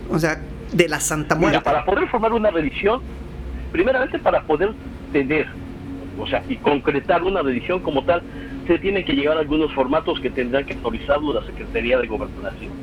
[0.10, 1.63] O sea, de la Santa Mira, Muerte.
[1.63, 3.02] para poder formar una religión,
[3.72, 4.72] primeramente para poder
[5.12, 5.48] tener,
[6.20, 8.22] o sea, y concretar una religión como tal,
[8.67, 12.73] se tienen que llegar a algunos formatos que tendrán que autorizarlo la Secretaría de Gobernación.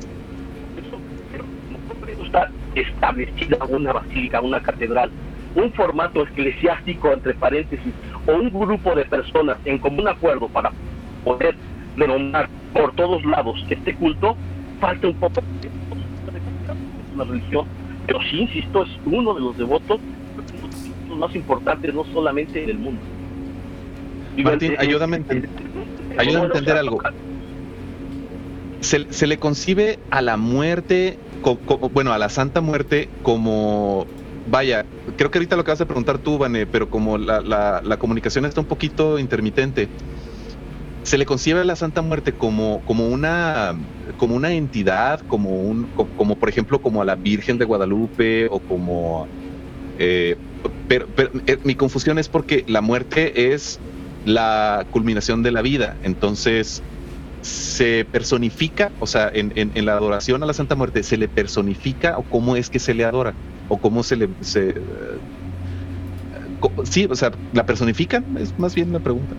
[1.31, 1.45] Pero
[2.17, 5.11] no está establecida una basílica, una catedral,
[5.53, 7.93] un formato eclesiástico, entre paréntesis,
[8.25, 10.71] o un grupo de personas en común acuerdo para
[11.23, 11.55] poder
[11.95, 14.35] renombrar por todos lados este culto,
[14.79, 15.69] falta un poco de
[17.13, 17.65] una religión,
[18.07, 19.99] pero sí, insisto, es uno de los devotos
[21.17, 23.01] más importantes, no solamente en el mundo.
[24.43, 27.01] Martín, ayúdame a ayúdame a entender algo.
[28.81, 34.05] Se, se le concibe a la muerte, co- co- bueno, a la Santa Muerte como,
[34.45, 34.85] vaya,
[35.17, 38.45] creo que ahorita lo acabas de preguntar tú, Vane, pero como la, la- la comunicación
[38.45, 39.89] está un poquito intermitente,
[41.03, 43.75] se le concibe a la Santa Muerte como, como una
[44.17, 48.47] como una entidad, como un, co- como, por ejemplo, como a la Virgen de Guadalupe
[48.51, 49.27] o como
[49.97, 50.35] eh,
[50.87, 53.79] pero, pero, eh, mi confusión es porque la muerte es
[54.25, 55.95] la culminación de la vida.
[56.03, 56.81] Entonces,
[57.41, 61.27] se personifica, o sea, en, en- en la adoración a la Santa Muerte, ¿se le
[61.27, 63.33] personifica o cómo es que se le adora?
[63.69, 64.29] ¿O cómo se le...
[64.41, 64.73] Se, eh,
[66.83, 68.25] sí, o sea, ¿la personifican?
[68.39, 69.35] Es más bien la pregunta.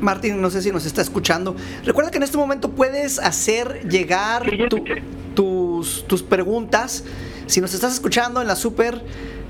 [0.00, 1.56] Martín, no sé si nos está escuchando.
[1.84, 4.84] Recuerda que en este momento puedes hacer llegar tu-
[5.34, 7.04] tus, tus preguntas.
[7.48, 9.02] Si nos estás escuchando en la Super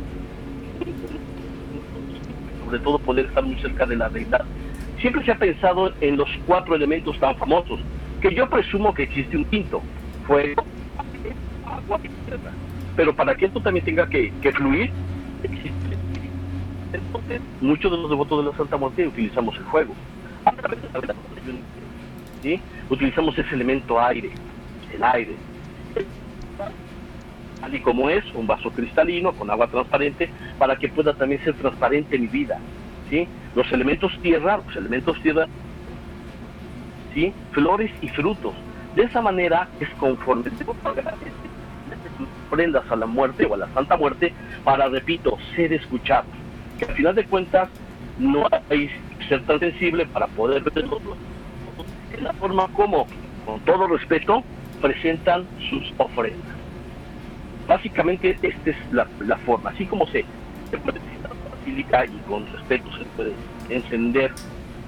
[2.64, 4.46] sobre todo poder estar muy cerca de la verdad,
[5.02, 7.78] siempre se ha pensado en los cuatro elementos tan famosos,
[8.28, 9.82] que yo presumo que existe un quinto,
[10.26, 10.64] fuego,
[11.64, 12.00] agua.
[12.96, 14.90] Pero para que esto también tenga que, fluir.
[16.92, 19.94] Entonces, muchos de los devotos de la Santa Muerte utilizamos el fuego.
[22.42, 22.60] ¿sí?
[22.88, 24.30] Utilizamos ese elemento aire,
[24.92, 25.36] el aire.
[27.60, 31.54] Tal y como es, un vaso cristalino con agua transparente, para que pueda también ser
[31.54, 32.58] transparente mi vida.
[33.10, 33.28] ¿sí?
[33.54, 35.46] Los elementos tierra, los elementos tierra,
[37.52, 38.54] flores y frutos.
[38.94, 40.64] De esa manera es conforme te
[42.50, 44.32] prendas a la muerte o a la santa muerte
[44.64, 46.24] para, repito, ser escuchado.
[46.78, 47.68] Que al final de cuentas
[48.18, 48.90] no hay
[49.28, 51.00] ser tan sensible para poder verlo.
[52.12, 53.06] Es la forma como,
[53.44, 54.42] con todo respeto,
[54.80, 56.56] presentan sus ofrendas.
[57.66, 59.06] Básicamente esta es la,
[59.38, 60.24] forma, así como se,
[60.70, 61.00] se puede
[61.50, 63.32] basílica y con respeto se puede
[63.68, 64.32] encender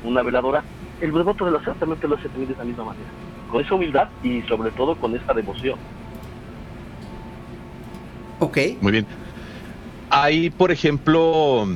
[0.05, 0.63] una veladora,
[1.01, 3.13] el devoto de la Santa Muerte lo hace también de esa misma manera,
[3.49, 5.79] con esa humildad y sobre todo con esta devoción.
[8.41, 8.59] Ok.
[8.81, 9.07] Muy bien.
[10.11, 11.67] ¿Hay, por ejemplo,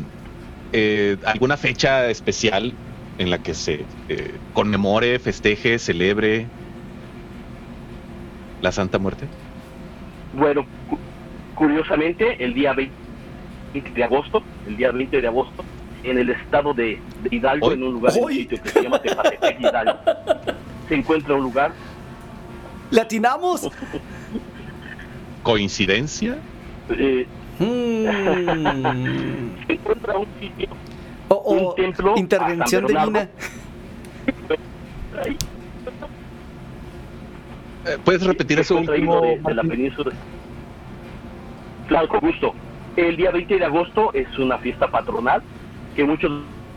[0.72, 2.72] eh, alguna fecha especial
[3.18, 6.46] en la que se eh, conmemore, festeje, celebre
[8.60, 9.28] la Santa Muerte?
[10.32, 10.98] Bueno, cu-
[11.54, 12.94] curiosamente, el día 20
[13.94, 15.64] de agosto, el día 20 de agosto,
[16.04, 18.34] en el estado de, de Hidalgo, en un lugar, en un Hoy.
[18.38, 19.98] sitio que se llama Tepatepec, Hidalgo,
[20.88, 21.72] se encuentra un lugar,
[22.90, 23.70] ¿Le atinamos?
[25.42, 26.36] ¿Coincidencia?
[26.90, 27.26] eh,
[27.58, 27.64] Mm.
[29.66, 30.68] se encuentra un sitio,
[31.28, 32.86] Un templo intervención.
[32.86, 33.18] Bernardo.
[33.18, 33.28] ahí,
[37.84, 39.20] Eh, ¿Puedes repetir eso último?
[39.20, 40.12] de, de la península.
[41.88, 42.54] Claro, con gusto.
[42.96, 45.42] El día 20 de agosto es una fiesta patronal
[45.94, 46.30] que muchos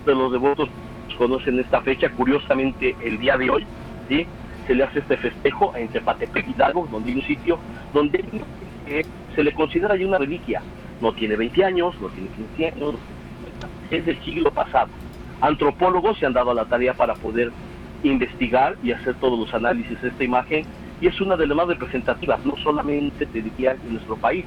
[0.06, 0.70] de los devotos
[1.18, 2.10] conocen esta fecha.
[2.10, 3.66] Curiosamente, el día de hoy,
[4.10, 4.26] ¿sí?
[4.68, 7.60] se le hace este festejo en Tepatepec, Hidalgo, donde hay un sitio
[7.94, 8.24] donde
[9.36, 10.62] se le considera ya una reliquia.
[11.02, 12.96] No tiene 20 años, no tiene 15 años,
[13.92, 14.90] es del siglo pasado.
[15.42, 17.52] Antropólogos se han dado a la tarea para poder
[18.04, 20.66] investigar y hacer todos los análisis de esta imagen
[21.02, 24.46] y es una de las más representativas, no solamente te diría en nuestro país,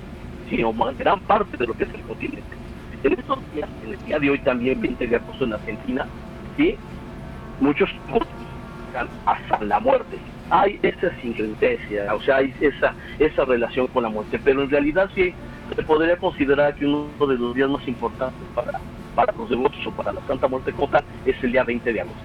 [0.48, 2.56] sino en gran parte de lo que es el continente.
[3.04, 6.06] En estos días, en el día de hoy también, 20 de agosto en Argentina,
[6.56, 6.76] ¿sí?
[7.60, 7.90] muchos
[9.26, 10.16] hasta la muerte.
[10.50, 15.10] Hay esa sincretesia, o sea, hay esa, esa relación con la muerte, pero en realidad
[15.14, 15.34] sí
[15.76, 18.80] se podría considerar que uno de los días más importantes para,
[19.14, 22.18] para los devotos o para la Santa Muerte Cota es el día 20 de agosto.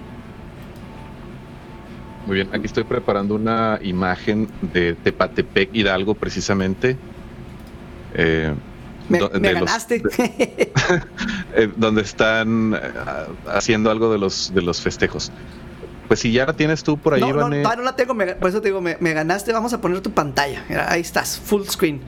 [2.26, 6.96] Muy bien, aquí estoy preparando una imagen de Tepatepec Hidalgo precisamente.
[8.14, 8.54] Eh,
[9.08, 10.02] Me, los- ganaste.
[11.54, 12.80] eh, donde están eh,
[13.48, 15.30] haciendo algo de los de los festejos.
[16.08, 18.50] Pues si ya la tienes tú por ahí, no, no, no la tengo, me- por
[18.50, 19.52] eso te digo, me, me ganaste.
[19.52, 20.64] Vamos a poner tu pantalla.
[20.68, 22.00] Mira, ahí estás, full screen.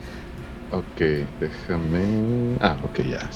[0.71, 0.99] Ok,
[1.39, 2.57] déjame.
[2.59, 3.29] Ah, ok, ya.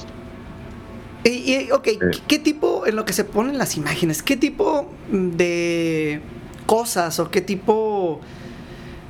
[1.23, 4.91] Y, y, ok, ¿qué, qué tipo, en lo que se ponen las imágenes, qué tipo
[5.11, 6.21] de
[6.65, 8.19] cosas o qué tipo...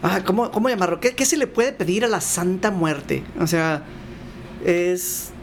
[0.04, 1.00] Ah, ¿cómo, cómo llamarlo?
[1.00, 3.24] ¿Qué, qué se le puede pedir a la Santa Muerte?
[3.40, 3.84] O sea,
[4.66, 5.34] es...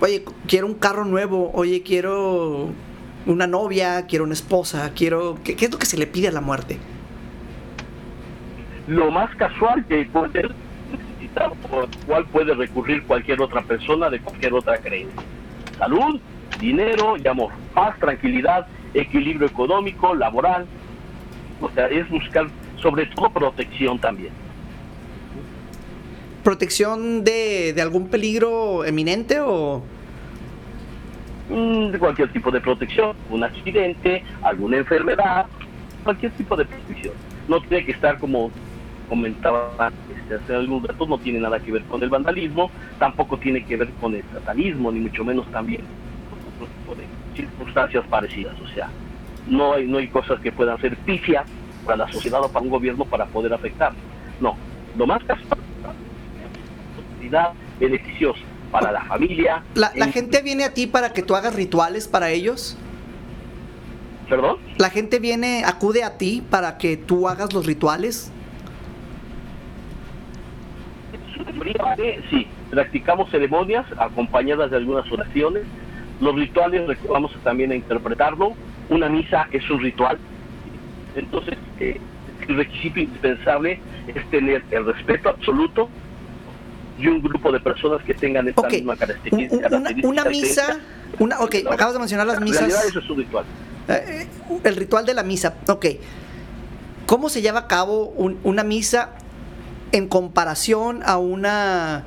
[0.00, 2.68] Oye, quiero un carro nuevo, oye, quiero
[3.26, 5.38] una novia, quiero una esposa, quiero...
[5.44, 6.78] ¿Qué, es lo que se le pide a la muerte?
[8.86, 10.48] Lo más casual que puede
[10.90, 15.20] necesitar, por cual puede recurrir cualquier otra persona de cualquier otra creencia.
[15.78, 16.20] Salud,
[16.60, 17.52] dinero y amor.
[17.74, 20.66] Paz, tranquilidad, equilibrio económico, laboral.
[21.60, 22.46] O sea, es buscar
[22.80, 24.32] sobre todo protección también.
[26.48, 29.82] ¿Protección de, de algún peligro eminente o...?
[31.50, 35.44] Mm, de cualquier tipo de protección, un accidente, alguna enfermedad,
[36.02, 37.12] cualquier tipo de protección.
[37.48, 38.50] No tiene que estar como
[39.10, 43.62] comentaba este, hace algún rato, no tiene nada que ver con el vandalismo, tampoco tiene
[43.66, 45.82] que ver con el satanismo, ni mucho menos también
[46.30, 47.04] con otro tipo de
[47.36, 48.58] circunstancias parecidas.
[48.58, 48.88] O sea,
[49.46, 51.44] no hay, no hay cosas que puedan ser pifias
[51.84, 53.92] para la sociedad o para un gobierno para poder afectar.
[54.40, 54.56] No,
[54.96, 55.58] lo más casual,
[57.78, 59.62] beneficiosa para la familia.
[59.74, 62.76] ¿La, la en- gente viene a ti para que tú hagas rituales para ellos?
[64.28, 64.58] ¿Perdón?
[64.76, 68.30] ¿La gente viene, acude a ti para que tú hagas los rituales?
[72.30, 75.62] Sí, practicamos ceremonias acompañadas de algunas oraciones.
[76.20, 78.52] Los rituales, vamos también a interpretarlo.
[78.88, 80.18] Una misa es un ritual.
[81.14, 81.98] Entonces, eh,
[82.48, 83.80] el requisito indispensable
[84.14, 85.88] es tener el respeto absoluto
[86.98, 89.56] y un grupo de personas que tengan esta Ok, misma característica.
[89.68, 90.78] un- una, una misa,
[91.18, 93.44] una, ok, acabas de mencionar las misas, eso es un ritual.
[93.88, 94.26] eh,
[94.64, 95.86] el ritual de la misa, ok.
[97.06, 99.10] ¿Cómo se lleva a cabo un- una misa
[99.92, 102.04] en comparación a una,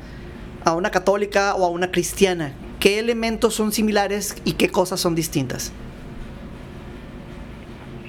[0.64, 2.52] a una católica o a una cristiana?
[2.80, 5.72] ¿Qué elementos son similares y qué cosas son distintas?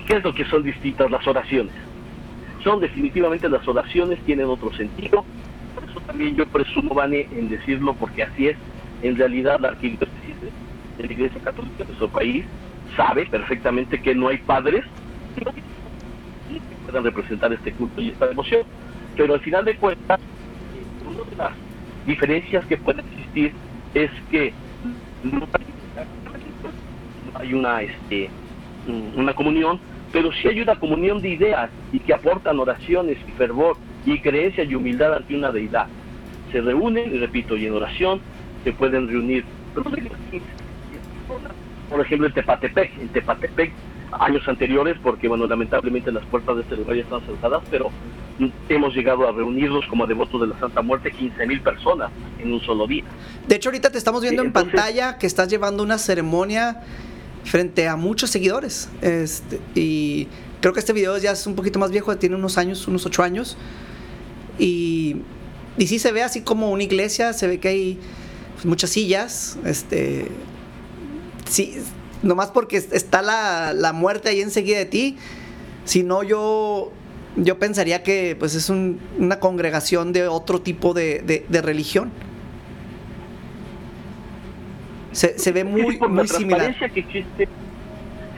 [0.06, 1.72] ¿Qué es lo que son distintas las oraciones?
[2.64, 5.24] Son definitivamente las oraciones, tienen otro sentido.
[5.92, 8.56] Eso también yo presumo, Vane, en decirlo, porque así es.
[9.02, 10.36] En realidad, la arquidiócesis
[10.96, 12.46] de la Iglesia Católica de nuestro país
[12.96, 14.84] sabe perfectamente que no hay padres
[15.36, 15.44] que
[16.86, 18.62] puedan representar este culto y esta devoción.
[19.16, 20.18] Pero al final de cuentas,
[21.06, 21.52] una de las
[22.06, 23.52] diferencias que puede existir
[23.92, 24.54] es que
[25.24, 25.46] no
[27.34, 28.30] hay, una, este,
[29.14, 29.78] una comunión,
[30.10, 34.64] pero sí hay una comunión de ideas y que aportan oraciones y fervor y creencia
[34.64, 35.86] y humildad ante una deidad.
[36.50, 38.20] Se reúnen, y repito, y en oración
[38.64, 39.44] se pueden reunir.
[39.74, 40.46] pero no hay las 15
[41.28, 41.52] personas.
[41.88, 43.72] Por ejemplo, en Tepatepec, en Tepatepec,
[44.12, 47.90] años anteriores, porque bueno, lamentablemente las puertas de este lugar ya están cerradas, pero
[48.68, 52.60] hemos llegado a reunirnos como devotos de la Santa Muerte 15 mil personas en un
[52.60, 53.04] solo día.
[53.46, 56.82] De hecho, ahorita te estamos viendo en pantalla que estás llevando una ceremonia
[57.44, 58.90] frente a muchos seguidores.
[59.00, 60.28] Este, y
[60.60, 63.22] creo que este video ya es un poquito más viejo, tiene unos años, unos ocho
[63.22, 63.56] años.
[64.58, 65.16] Y,
[65.78, 67.98] y sí se ve así como una iglesia, se ve que hay
[68.64, 69.58] muchas sillas.
[69.64, 70.26] Este,
[71.48, 71.76] sí,
[72.22, 75.16] nomás porque es- está la, la muerte ahí enseguida de ti.
[75.84, 76.92] Si no, yo,
[77.36, 82.10] yo pensaría que pues es un- una congregación de otro tipo de, de- de religión.
[85.12, 86.60] Se, se ve Sí, muy, por muy la similar.
[86.62, 87.48] transparencia que existe,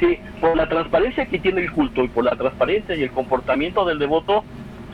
[0.00, 3.84] sí, por la transparencia que tiene el culto y por la transparencia y el comportamiento
[3.84, 4.42] del devoto,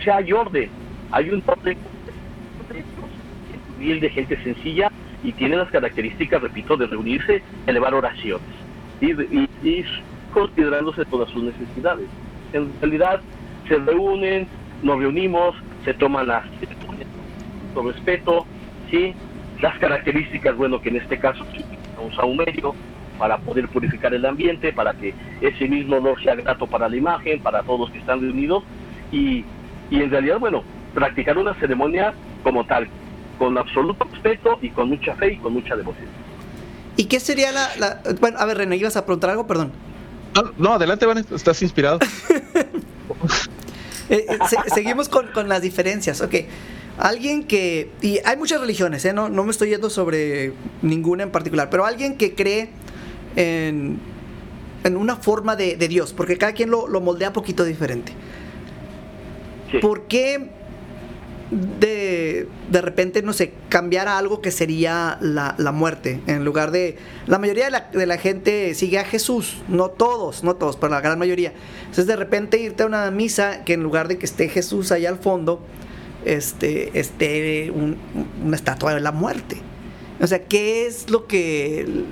[0.05, 0.69] sea, hay orden,
[1.13, 1.77] hay un orden
[3.79, 4.91] bien de gente sencilla
[5.23, 8.47] y tiene las características, repito, de reunirse, elevar oraciones
[9.01, 9.85] y, y-
[10.33, 12.07] considerándose todas sus necesidades.
[12.53, 13.21] En realidad
[13.69, 14.47] se reúnen,
[14.83, 16.45] nos reunimos, se toman las
[17.75, 18.47] con respeto,
[18.91, 19.15] ¿sí?
[19.61, 21.65] las características, bueno, que en este caso sí,
[22.03, 22.75] un saumerio
[23.19, 27.41] para poder purificar el ambiente, para que ese mismo olor sea grato para la imagen,
[27.41, 28.65] para todos los que están reunidos,
[29.13, 29.45] y,
[29.91, 30.65] y en realidad, bueno,
[30.95, 32.13] practicar una ceremonia
[32.43, 32.89] como tal,
[33.39, 36.07] con absoluto respeto y con mucha fe y con mucha devoción.
[36.97, 39.47] ¿Y qué sería la, la- Bueno, a ver, René, ¿ibas a preguntar algo?
[39.47, 39.73] Perdón.
[40.35, 41.99] No, no, adelante, Van, estás inspirado.
[44.09, 46.21] Eh, eh, se- seguimos con, con las diferencias.
[46.21, 46.35] Ok.
[46.99, 47.91] Alguien que.
[48.03, 49.13] Y hay muchas religiones, ¿eh?
[49.13, 51.71] no, no me estoy yendo sobre ninguna en particular.
[51.71, 52.71] Pero alguien que cree
[53.37, 54.01] en.
[54.83, 58.13] en una forma de, de Dios, porque cada quien lo, lo moldea un poquito diferente.
[59.71, 59.79] Sí.
[59.79, 60.51] ¿Por qué
[61.51, 66.21] de, de repente, no sé, cambiar a algo que sería la, la muerte?
[66.27, 66.97] En lugar de...
[67.27, 70.93] La mayoría de la, de la gente sigue a Jesús, no todos, no todos, pero
[70.93, 71.53] la gran mayoría.
[71.81, 75.09] Entonces de repente irte a una misa que en lugar de que esté Jesús allá
[75.09, 75.61] al fondo,
[76.25, 77.97] este, esté un-
[78.45, 79.61] una estatua de la muerte.
[80.21, 82.05] O sea, ¿qué es lo que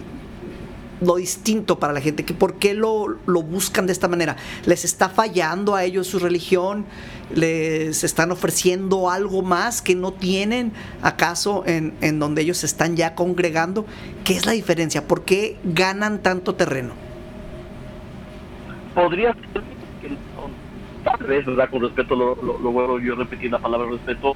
[1.00, 2.24] lo distinto para la gente?
[2.24, 4.36] ¿Por qué lo, lo buscan de esta manera?
[4.66, 6.86] ¿Les está fallando a ellos su religión?
[7.34, 10.72] ¿Les están ofreciendo algo más que no tienen
[11.02, 13.84] acaso en, en donde ellos están ya congregando?
[14.24, 15.06] ¿Qué es la diferencia?
[15.06, 16.94] ¿Por qué ganan tanto terreno?
[18.94, 19.62] podría ser
[20.02, 20.08] que
[21.04, 21.70] tal vez, ¿verdad?
[21.70, 24.34] Con respeto, lo, lo, lo vuelvo yo a repetir la palabra respeto,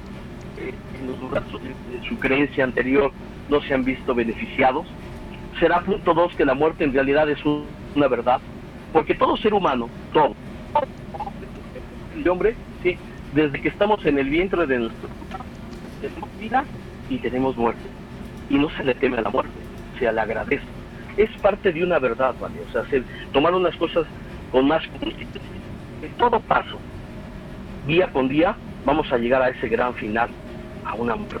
[0.57, 1.59] eh, en los brazos
[2.07, 3.11] su creencia anterior
[3.49, 4.85] no se han visto beneficiados.
[5.59, 7.65] Será punto dos que la muerte en realidad es un-
[7.95, 8.39] una verdad,
[8.93, 10.33] porque todo ser humano, todo,
[12.15, 12.55] el hombre,
[13.33, 15.09] desde que estamos en el vientre de nuestro
[16.01, 16.65] tenemos vida
[17.09, 17.81] y tenemos muerte.
[18.49, 19.53] Y no se le teme a la muerte,
[19.97, 20.63] se le agradece.
[21.17, 22.55] Es parte de una verdad, ¿vale?
[22.67, 24.05] O sea, se- tomar unas cosas
[24.51, 24.83] con más.
[26.01, 26.77] En todo paso,
[27.87, 28.55] día con día,
[28.85, 30.29] vamos a llegar a ese gran final,
[30.85, 31.39] a una muerte.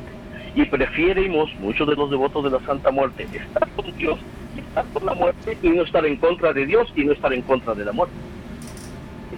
[0.55, 4.19] Y preferimos, muchos de los devotos de la Santa Muerte, estar con Dios
[4.55, 7.33] y estar con la muerte y no estar en contra de Dios y no estar
[7.33, 8.13] en contra de la muerte.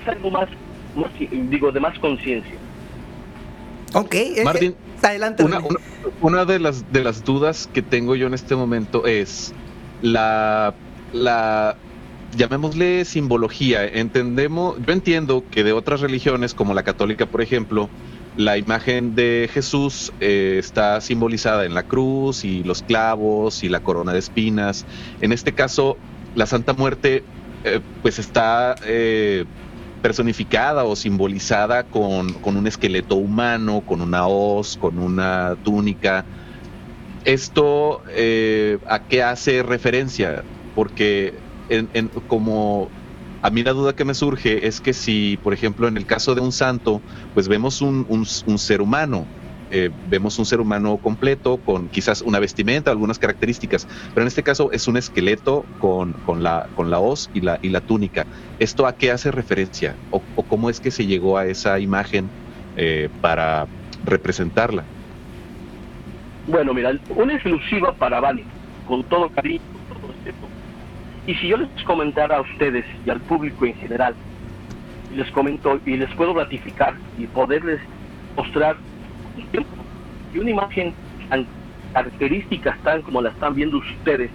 [0.01, 0.49] Es algo más,
[0.95, 1.11] más,
[1.49, 2.53] digo, de más conciencia.
[3.93, 5.43] Ok, eh, Martín, eh, adelante.
[5.43, 5.69] Una, René.
[5.69, 5.79] una-
[6.21, 9.53] una de las de las dudas que tengo yo en este momento es
[10.01, 10.73] la
[11.13, 11.77] la
[12.35, 13.85] llamémosle simbología.
[13.85, 17.89] Entendemos, yo entiendo que de otras religiones como la católica, por ejemplo,
[18.35, 23.79] la imagen de Jesús eh, está simbolizada en la cruz y los clavos y la
[23.79, 24.85] corona de espinas.
[25.21, 25.97] En este caso,
[26.35, 27.23] la Santa Muerte
[27.63, 29.45] eh, pues está eh,
[30.05, 36.27] personificada o simbolizada con, con un esqueleto humano, con una hoz, con una túnica.
[37.23, 40.45] ¿Esto eh, a qué hace referencia?
[40.73, 42.93] Porque en- en- como
[43.41, 46.35] a mí la duda que me surge es que si, por ejemplo, en el caso
[46.35, 47.03] de un santo,
[47.33, 49.31] pues vemos un, un- un ser humano,
[49.71, 54.43] eh, vemos un ser humano completo con quizás una vestimenta, algunas características, pero en este
[54.43, 58.25] caso es un esqueleto con, con la, con la hoz y la, y la túnica.
[58.59, 59.95] ¿Esto a qué hace referencia?
[60.11, 62.29] ¿O, o cómo es que se llegó a esa imagen
[62.77, 63.67] eh, para
[64.05, 64.83] representarla?
[66.47, 68.43] Bueno, mira, una exclusiva para Bani,
[68.87, 70.47] con todo cariño, todo respeto.
[71.27, 74.13] Y si yo les comentara a ustedes y al público en general,
[75.15, 77.79] les comento y les puedo ratificar y poderles
[78.35, 78.75] mostrar
[80.33, 80.93] y una imagen
[81.29, 81.45] tan
[81.93, 84.29] características tan como la están viendo ustedes,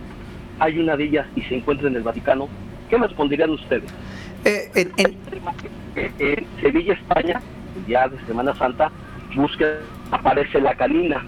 [0.59, 2.49] hay una de ellas y se encuentra en el Vaticano,
[2.89, 3.91] ¿qué me responderían ustedes?
[4.45, 5.17] Eh, en- en-
[6.19, 7.41] en Sevilla, España,
[7.77, 8.91] el día de Semana Santa,
[9.35, 9.67] busca,
[10.11, 11.25] aparece la canina,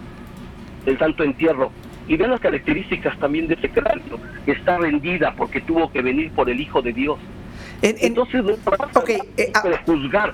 [0.87, 1.70] el santo entierro.
[2.09, 6.31] Y ven las características también de ese cráneo, que está rendida porque tuvo que venir
[6.33, 7.18] por el Hijo de Dios.
[7.83, 8.53] en- en- Entonces, no
[8.95, 9.62] Ok, eh, ah.
[9.87, 10.33] juzgar.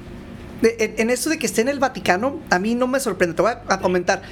[0.62, 3.34] En, esto de que esté en el Vaticano, a mí no me sorprende.
[3.34, 4.22] Te voy a, comentar.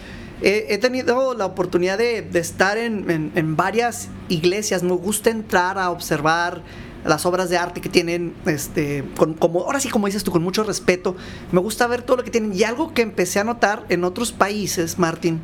[0.42, 4.82] He tenido la oportunidad de, de estar en, en- en varias iglesias.
[4.82, 6.62] Me gusta entrar a observar
[7.04, 10.42] las obras de arte que tienen, este, con, como, ahora sí, como dices tú, con
[10.42, 11.16] mucho respeto.
[11.52, 12.52] Me gusta ver todo lo que tienen.
[12.52, 15.40] Y algo que empecé a notar en otros países, Martín,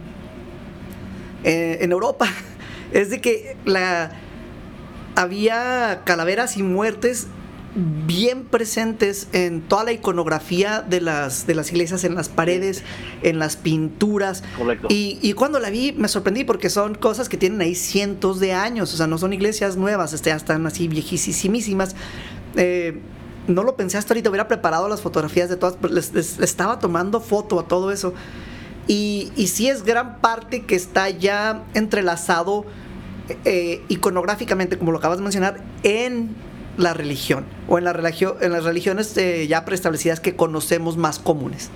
[1.44, 2.28] eh, en Europa,
[2.92, 4.10] es de que la,
[5.14, 7.28] había calaveras y muertes
[7.74, 12.82] bien presentes en toda la iconografía de las, de las iglesias, en las paredes,
[13.22, 14.42] en las pinturas.
[14.58, 14.88] Correcto.
[14.90, 18.52] Y, y cuando la vi me sorprendí porque son cosas que tienen ahí cientos de
[18.52, 21.96] años, o sea, no son iglesias nuevas, este, ya están así viejísimas.
[22.56, 23.00] Eh,
[23.48, 26.50] no lo pensé hasta ahorita, hubiera preparado las fotografías de todas, pero les, les- les
[26.50, 28.12] estaba tomando foto a todo eso.
[28.86, 32.66] Y, y sí es gran parte que está ya entrelazado
[33.44, 36.30] eh, iconográficamente, como lo acabas de mencionar, en
[36.78, 41.18] la religión o en, la religio- en las religiones eh, ya preestablecidas que conocemos más
[41.18, 41.70] comunes.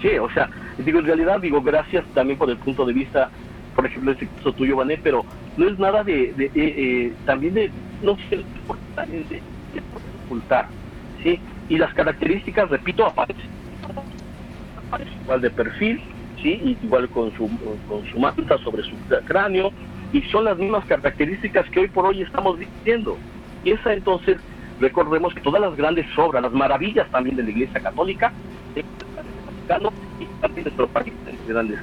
[0.00, 0.48] Sí, o sea,
[0.78, 3.30] digo, en realidad, digo, gracias también por el punto de vista,
[3.76, 5.24] por ejemplo, ese caso tuyo, Vané, pero
[5.58, 7.70] no es nada de, eh, eh, también de,
[8.02, 8.42] no sé,
[10.26, 10.68] ocultar,
[11.22, 11.38] ¿sí?
[11.68, 13.44] Y las características, repito, aparecen.
[14.88, 16.00] Aparece igual de perfil,
[16.42, 16.78] ¿sí?
[16.82, 17.50] Igual con su,
[17.86, 18.92] con su manta sobre su
[19.26, 19.70] cráneo,
[20.12, 23.16] y son las mismas características que hoy por hoy estamos viendo.
[23.64, 24.38] Y esa entonces,
[24.80, 28.32] recordemos que todas las grandes obras, las maravillas también de la Iglesia Católica.
[29.46, 31.12] Vaticano y también nuestro país,
[31.46, 31.78] grandes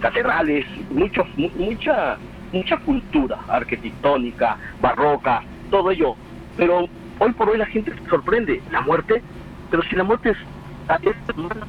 [0.00, 2.18] catedrales, muchos, mu- mucha
[2.52, 6.14] mucha cultura arquitectónica, barroca, todo ello.
[6.56, 6.86] Pero
[7.18, 8.60] hoy por hoy la gente se sorprende.
[8.70, 9.22] La muerte,
[9.70, 10.36] pero si la muerte es,
[11.02, 11.66] es hermana,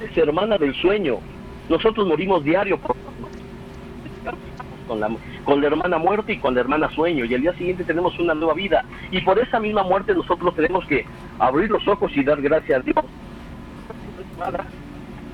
[0.00, 1.18] es hermana del sueño.
[1.68, 2.78] Nosotros morimos diario
[4.86, 5.08] con la,
[5.44, 7.24] con la hermana muerte y con la hermana sueño.
[7.24, 8.84] Y al día siguiente tenemos una nueva vida.
[9.10, 11.04] Y por esa misma muerte nosotros tenemos que
[11.38, 13.04] abrir los ojos y dar gracias a Dios.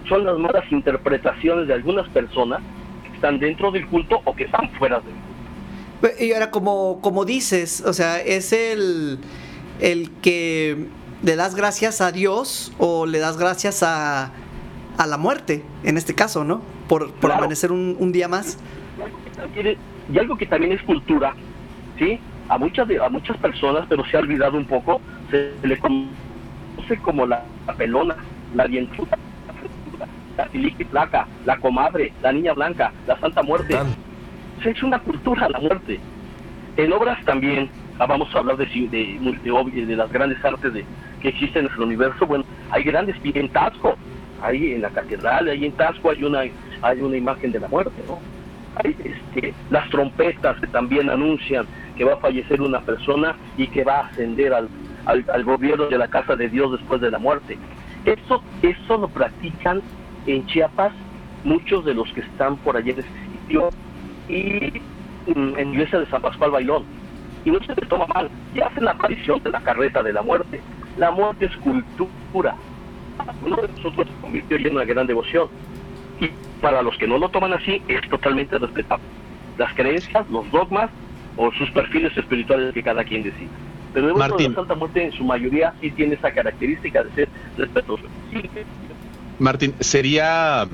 [0.09, 2.61] Son las malas interpretaciones de algunas personas
[3.07, 5.13] que están dentro del culto o que están fuera del
[6.01, 6.23] culto.
[6.23, 9.19] Y ahora, como, como dices, o sea, es el,
[9.81, 10.89] el que
[11.23, 14.33] le das gracias a Dios o le das gracias a,
[14.99, 16.61] a la muerte, en este caso, ¿no?
[16.89, 17.37] Por, por Claro.
[17.37, 18.59] amanecer un, un día más.
[20.13, 21.35] Y algo que también es cultura,
[21.99, 22.19] ¿sí?
[22.49, 27.27] A muchas, a muchas personas, pero se ha olvidado un poco, se le conoce como
[27.27, 28.17] la, la pelona,
[28.55, 29.17] la dientuda,
[30.37, 33.79] la filiquiplaca, la comadre, la niña blanca, la santa muerte.
[34.63, 36.01] Sea, es una cultura la muerte.
[36.77, 37.69] En obras también,
[37.99, 40.85] ah, vamos a hablar de, de, de, de las grandes artes de,
[41.21, 43.97] que existen en el universo, bueno, hay grandes, en Tasco,
[44.43, 46.41] ahí en la catedral, ahí en Tasco hay una,
[46.83, 48.19] hay una imagen de la muerte, ¿no?
[48.85, 51.67] Este, las trompetas también anuncian
[51.97, 54.69] que va a fallecer una persona y que va a ascender al,
[55.07, 57.59] al, gobierno de la casa de Dios después de la muerte.
[58.05, 59.83] Eso, eso lo practican
[60.27, 60.93] en Chiapas
[61.45, 63.09] muchos de los que están por allá en ese
[63.41, 63.71] sitio
[64.29, 64.81] y
[65.35, 66.85] mm, en iglesia de San Pascual Bailón.
[67.45, 70.23] Y no se les toma mal, y hacen la aparición de la carreta de la
[70.23, 70.61] muerte.
[70.97, 72.55] La muerte es cultura.
[73.45, 75.49] Uno de nosotros se convirtió en una gran devoción.
[76.23, 79.05] Y para los que no lo toman así, es totalmente respetable.
[79.59, 80.91] Las creencias, los dogmas
[81.37, 83.49] o sus perfiles espirituales que cada quien decide.
[83.93, 84.51] Pero el de Martín.
[84.53, 88.05] la Santa Muerte en su mayoría sí tiene esa característica de ser respetuoso.
[89.39, 90.67] Martín, ¿sería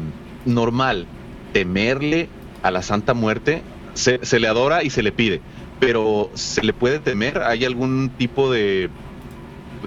[0.45, 1.07] normal
[1.53, 2.29] temerle
[2.63, 3.63] a la Santa Muerte?
[3.95, 5.41] Se, se le adora y se le pide,
[5.81, 7.39] pero ¿se le puede temer?
[7.43, 8.91] ¿Hay algún tipo de,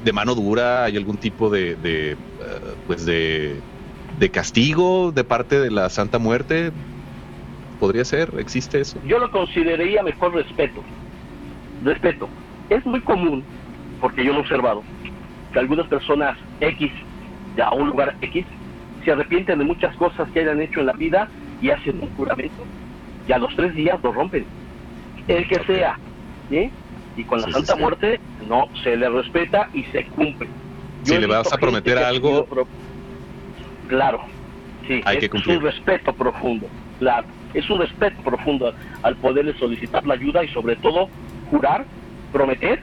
[0.03, 0.83] de mano dura?
[0.83, 2.15] ¿Hay algún tipo de, de, eh,
[2.87, 3.61] pues de,
[4.19, 6.71] de castigo de parte de la Santa Muerte?
[7.79, 8.31] ¿Podría ser?
[8.37, 8.99] ¿Existe eso?
[9.07, 10.83] yo lo consideraría mejor respeto.
[11.83, 12.29] Respeto.
[12.69, 13.43] Es muy común,
[13.99, 14.83] porque yo lo he observado,
[15.51, 16.91] que algunas personas X,
[17.55, 18.45] de a un lugar X,
[19.03, 22.63] se arrepienten de muchas cosas que hayan hecho en la vida y hacen un juramento.
[23.27, 24.47] Y a los tres días lo rompen.
[25.27, 25.99] El que sea.
[27.15, 27.79] Y con la Sí, Santa sí.
[27.79, 30.49] Muerte, no, se le respeta y se cumple.
[31.03, 32.47] Si le vas a prometer algo-
[33.91, 34.21] Claro,
[34.87, 35.57] sí, Hay es, que cumplir.
[35.57, 36.65] un respeto profundo,
[36.97, 38.73] claro, es un respeto profundo
[39.03, 41.09] al poderle solicitar la ayuda y sobre todo
[41.49, 41.83] jurar,
[42.31, 42.79] prometer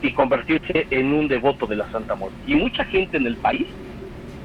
[0.00, 2.38] y convertirse en un devoto de la Santa Muerte.
[2.46, 3.66] Y mucha gente en el país,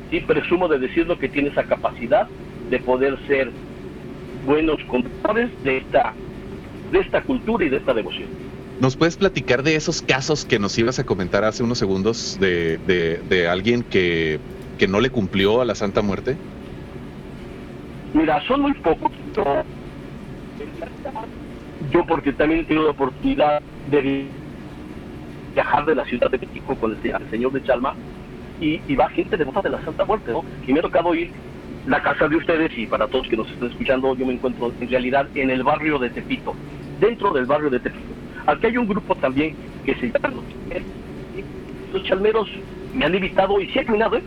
[0.10, 2.28] sí, presumo de decirlo que tiene esa capacidad
[2.70, 3.50] de poder ser
[4.46, 6.14] buenos conductores de esta,
[6.92, 8.28] de esta cultura y de esta devoción.
[8.82, 12.80] ¿Nos puedes platicar de esos casos que nos ibas a comentar hace unos segundos de,
[12.80, 14.40] de- de alguien que,
[14.82, 16.36] que no le cumplió a la Santa Muerte?
[18.16, 19.12] Mira, son muy pocos.
[21.92, 23.62] Yo, porque también he tenido la oportunidad
[23.92, 24.26] de
[25.54, 27.94] viajar de la Ciudad de México con el, señor de Chalma
[28.60, 30.44] y, va gente de de la Santa Muerte, ¿no?
[30.66, 31.30] Y me ha tocado ir
[31.86, 34.90] la casa de ustedes y para todos que nos estén escuchando, yo me encuentro en
[34.90, 36.56] realidad en el barrio de Tepito,
[37.00, 38.14] dentro del barrio de Tepito.
[38.48, 39.56] Aquí hay un grupo también
[39.86, 40.88] que se llama Los Chalmeros.
[41.94, 42.50] Los Chalmeros
[42.96, 44.24] me han invitado y sí he caminado, ¿eh?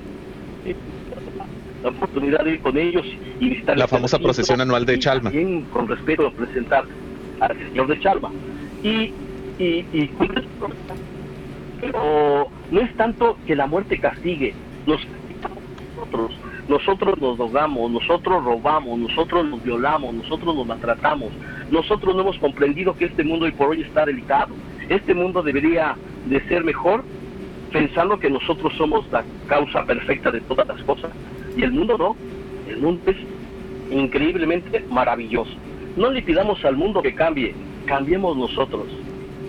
[1.83, 3.05] La oportunidad de ir con ellos
[3.41, 5.31] y visitar La famosa procesión anual de Chalma.
[5.73, 6.85] Con respeto presentar
[7.41, 8.31] al señor de Chalma.
[8.83, 9.12] Y,
[9.59, 10.11] y, y
[11.81, 14.55] pero no es tanto que la muerte castigue,
[14.87, 15.01] nos
[15.97, 16.33] nosotros.
[16.69, 21.31] Nosotros nos drogamos, nosotros robamos, nosotros nos violamos, nosotros nos maltratamos.
[21.71, 24.55] Nosotros no hemos comprendido que este mundo hoy por hoy está delicado.
[24.89, 25.95] Este mundo debería
[26.27, 27.05] de ser mejor
[27.71, 31.11] pensando que nosotros somos la causa perfecta de todas las cosas.
[31.57, 32.16] Y el mundo no.
[32.68, 33.16] El mundo es
[33.90, 35.53] increíblemente maravilloso.
[35.97, 37.55] No le pidamos al mundo que cambie,
[37.86, 38.86] cambiemos nosotros.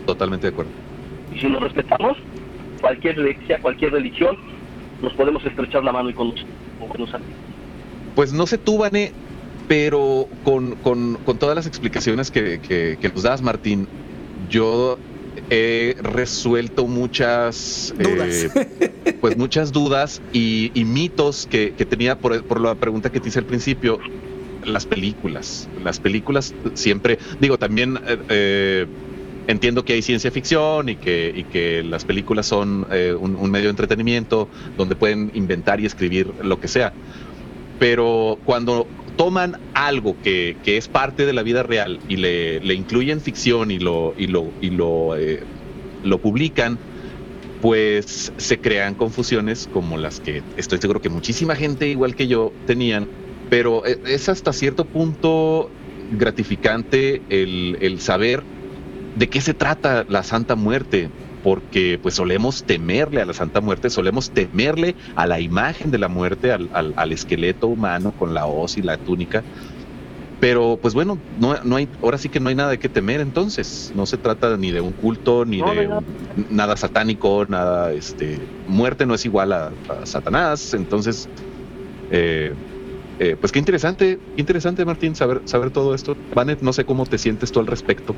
[0.05, 0.71] Totalmente de acuerdo.
[1.33, 2.17] Y si nos respetamos,
[2.81, 4.37] cualquier iglesia, cualquier religión,
[5.01, 6.45] nos podemos estrechar la mano y amigos.
[8.15, 9.11] Pues no sé tú, Vane,
[9.67, 13.87] pero con, con- con todas las explicaciones que, que- que nos das, Martín,
[14.49, 14.97] yo
[15.49, 18.47] he resuelto muchas Dudas.
[18.55, 23.19] eh, pues muchas dudas y, y mitos que, que tenía por, por la pregunta que
[23.19, 23.99] te hice al principio.
[24.65, 25.69] Las películas.
[25.83, 28.85] Las películas siempre, digo, también eh, eh,
[29.45, 33.51] entiendo que hay ciencia ficción y que, y que las películas son eh, un, un
[33.51, 36.93] medio de entretenimiento donde pueden inventar y escribir lo que sea.
[37.77, 42.73] Pero cuando toman algo que, que es parte de la vida real y le, le
[42.73, 45.41] incluyen ficción y lo, y lo, y lo, eh,
[46.03, 46.77] lo publican,
[47.61, 52.53] pues se crean confusiones como las que estoy seguro que muchísima gente, igual que yo,
[52.67, 53.07] tenían,
[53.49, 55.71] pero e- es hasta cierto punto
[56.11, 58.43] gratificante el, el saber
[59.15, 61.09] de qué se trata la Santa Muerte,
[61.45, 66.07] porque pues solemos temerle a la Santa Muerte, solemos temerle a la imagen de la
[66.07, 69.45] muerte, al, al- al esqueleto humano con la hoz y la túnica.
[70.39, 73.21] Pero pues bueno, no, no hay, ahora sí que no hay nada de qué temer
[73.21, 73.91] entonces.
[73.93, 76.07] No se trata ni de un culto, ni No, de un-
[76.49, 80.73] nada satánico, nada, este, muerte no es igual a, a Satanás.
[80.73, 81.29] Entonces,
[82.09, 82.55] eh,
[83.19, 86.15] eh, pues qué interesante, qué interesante Martín, saber, saber todo esto.
[86.33, 88.15] Vanet, no sé cómo te sientes tú al respecto.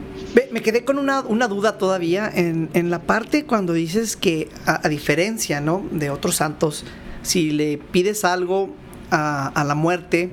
[0.52, 4.86] Me quedé con una, una duda todavía en, en la parte cuando dices que, a,
[4.86, 5.86] a diferencia ¿no?
[5.92, 6.86] de otros santos,
[7.22, 8.70] si le pides algo
[9.12, 10.32] a, a la muerte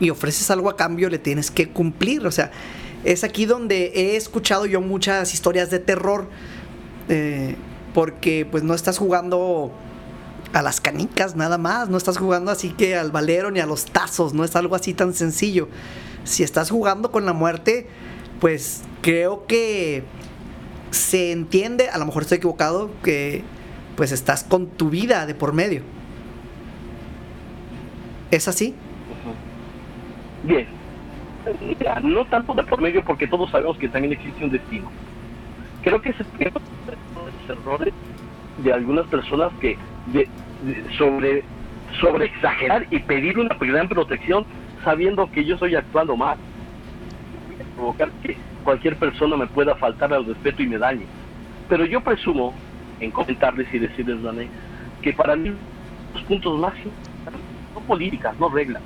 [0.00, 2.26] y ofreces algo a cambio, le tienes que cumplir.
[2.26, 2.50] O sea,
[3.04, 6.28] es aquí donde he escuchado yo muchas historias de terror,
[7.08, 7.56] eh,
[7.94, 9.72] porque pues no estás jugando
[10.52, 13.84] a las canicas nada más, no estás jugando así que al valero ni a los
[13.86, 15.68] tazos, no es algo así tan sencillo.
[16.24, 17.88] Si estás jugando con la muerte,
[18.40, 20.04] pues creo que
[20.90, 23.44] se entiende, a lo mejor estoy equivocado, que
[23.96, 25.82] pues estás con tu vida de por medio.
[28.30, 28.74] ¿Es así?
[30.42, 30.66] Bien.
[31.60, 34.90] Mira, no tanto de por medio porque todos sabemos que también existe un destino.
[35.82, 37.94] Creo que los errores
[38.62, 39.76] de algunas personas que
[40.12, 40.28] de-
[40.98, 41.44] sobre,
[42.00, 44.46] sobre exagerar y pedir una gran protección
[44.84, 46.36] sabiendo que yo estoy actuando mal.
[47.74, 51.06] Provocar que cualquier persona me pueda faltar al respeto y me dañe.
[51.68, 52.54] Pero yo presumo
[53.00, 54.48] en comentarles y decirles, Dani,
[55.02, 55.52] que para mí
[56.14, 56.94] los puntos máximos
[57.74, 58.82] no políticas, no reglas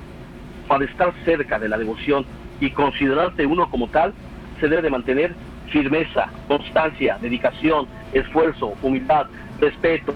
[0.67, 2.25] para estar cerca de la devoción
[2.59, 4.13] y considerarte uno como tal,
[4.59, 5.35] se debe de mantener
[5.69, 9.27] firmeza, constancia, dedicación, esfuerzo, humildad,
[9.59, 10.15] respeto,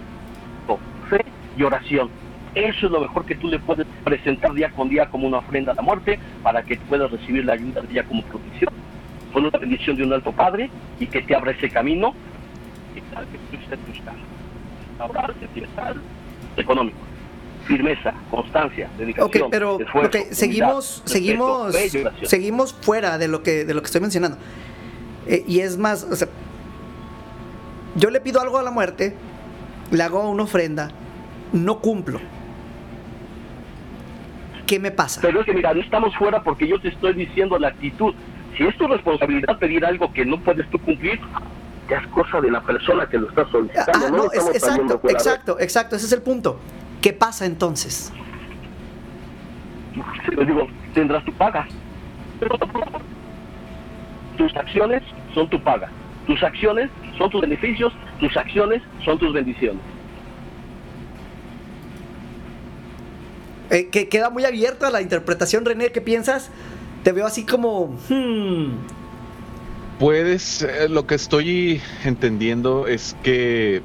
[1.09, 1.25] fe
[1.57, 2.09] y oración.
[2.55, 5.73] Eso es lo mejor que tú le puedes presentar día con día como una ofrenda
[5.73, 8.73] a la muerte para que puedas recibir la ayuda de ella como protección.
[9.31, 12.13] Con una bendición de un alto Padre y que te abra ese camino
[12.95, 14.21] y tal que tú estés buscando.
[14.97, 15.33] Ahora,
[16.57, 17.09] económico
[17.69, 22.13] firmeza, constancia, dedicación, pero esfuerzo, ok, humildad, seguimos, respeto, seguimos, oración.
[22.23, 24.37] seguimos fuera de lo que, de lo que estoy mencionando.
[25.27, 26.27] Eh, y es más, o sea,
[27.95, 29.15] yo le pido algo a la muerte,
[29.91, 30.89] le hago una ofrenda,
[31.53, 32.19] no cumplo.
[34.65, 35.19] ¿Qué me pasa?
[35.21, 38.13] Pero es que mira, no estamos fuera porque yo te estoy diciendo la actitud.
[38.57, 41.19] Si es tu responsabilidad pedir algo que no puedes tú cumplir,
[41.89, 44.09] ya es cosa de la persona que lo está Ah, solicitando.
[44.11, 46.59] no, no, es- exacto, exacto, exacto, ese es el punto.
[47.01, 48.11] ¿Qué pasa entonces?
[50.35, 51.67] Yo digo, tendrás tu paga.
[52.39, 52.55] Pero
[54.37, 55.01] tus acciones
[55.33, 55.89] son tu paga.
[56.27, 59.81] Tus acciones son tus beneficios, tus acciones son tus bendiciones.
[63.69, 66.49] Eh, que queda muy abierto a la interpretación, René, ¿qué piensas?
[67.03, 67.95] Te veo así como...
[68.09, 68.69] hmm,
[69.99, 73.83] Puedes, eh, lo que estoy entendiendo es que,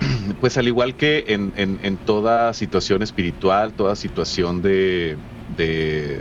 [0.40, 5.16] pues al igual que en, en- en toda situación espiritual, toda situación de,
[5.56, 6.20] de,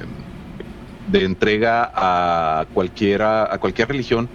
[1.08, 4.28] de entrega a cualquiera, a cualquier religión,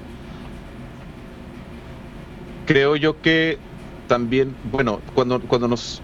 [2.70, 3.58] creo yo que
[4.06, 6.00] también, bueno, cuando, cuando nos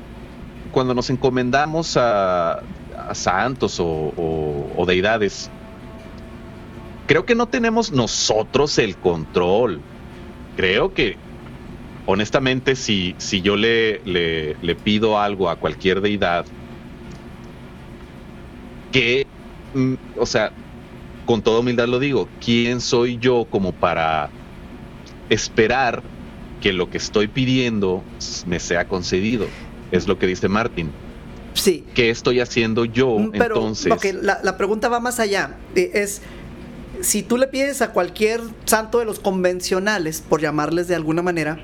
[0.73, 2.61] cuando nos encomendamos a,
[3.13, 5.49] santos o, o- o deidades,
[7.07, 9.81] creo que no tenemos nosotros el control.
[10.57, 11.17] Creo que,
[12.05, 16.47] honestamente, si, si yo le, le, le pido algo a cualquier deidad,
[18.91, 19.25] que,
[19.73, 20.51] mm, o sea,
[21.27, 24.31] con toda humildad lo digo, ¿quién soy yo como para
[25.31, 26.03] esperar
[26.61, 28.03] que lo que estoy pidiendo
[28.47, 29.47] me sea concedido?
[29.93, 30.91] Es lo que dice Martín.
[31.55, 31.85] sí.
[31.95, 33.93] ¿Qué estoy haciendo yo Mm, Pero entonces?
[33.93, 35.57] ok, la, la pregunta va más allá.
[35.75, 36.23] Eh, Es,
[37.01, 41.59] si tú le pides a cualquier santo de los convencionales, por llamarles de alguna manera,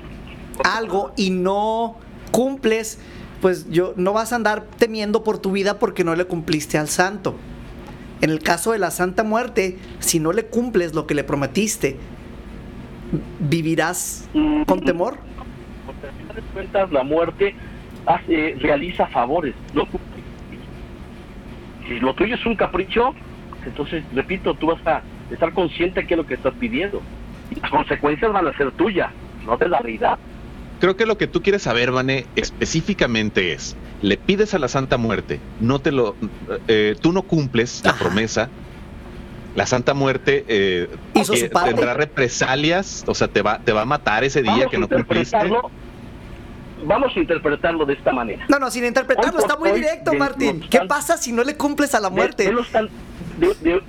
[0.63, 1.97] algo y no
[2.31, 2.99] cumples,
[3.41, 6.87] pues yo no vas a andar temiendo por tu vida porque no le cumpliste al
[6.87, 7.35] santo.
[8.21, 11.97] En el caso de la Santa Muerte, si no le cumples lo que le prometiste,
[13.39, 14.29] ¿vivirás
[14.67, 15.17] con temor?
[15.85, 17.55] Porque al final de cuentas la muerte
[18.05, 19.53] hace, realiza favores.
[19.73, 19.87] No,
[21.87, 23.13] si lo tuyo es un capricho,
[23.65, 25.01] entonces, repito, tú vas a
[25.31, 27.01] estar consciente de qué es lo que estás pidiendo.
[27.51, 29.11] Y las consecuencias van a ser tuyas,
[29.45, 30.17] no de la realidad.
[30.79, 34.97] creo que lo que tú quieres saber, Vane, específicamente es, le pides a la Santa
[34.97, 36.15] Muerte, no te lo,
[36.67, 37.99] eh, tú no cumples la Ajá.
[37.99, 38.49] promesa,
[39.55, 41.73] la Santa Muerte eh, Hizo que su parte.
[41.73, 44.87] tendrá represalias, o sea, te va, te va a matar ese día Vamos que no
[44.89, 45.35] cumpliste.
[45.37, 45.71] interpretarlo.
[46.85, 48.45] Vamos a interpretarlo de esta manera.
[48.49, 50.59] No, no, sin interpretarlo, está muy directo, Martín.
[50.69, 52.43] ¿Qué pasa si no le cumples a la muerte?
[52.45, 52.89] De, los tan-
[53.39, 53.81] de- de-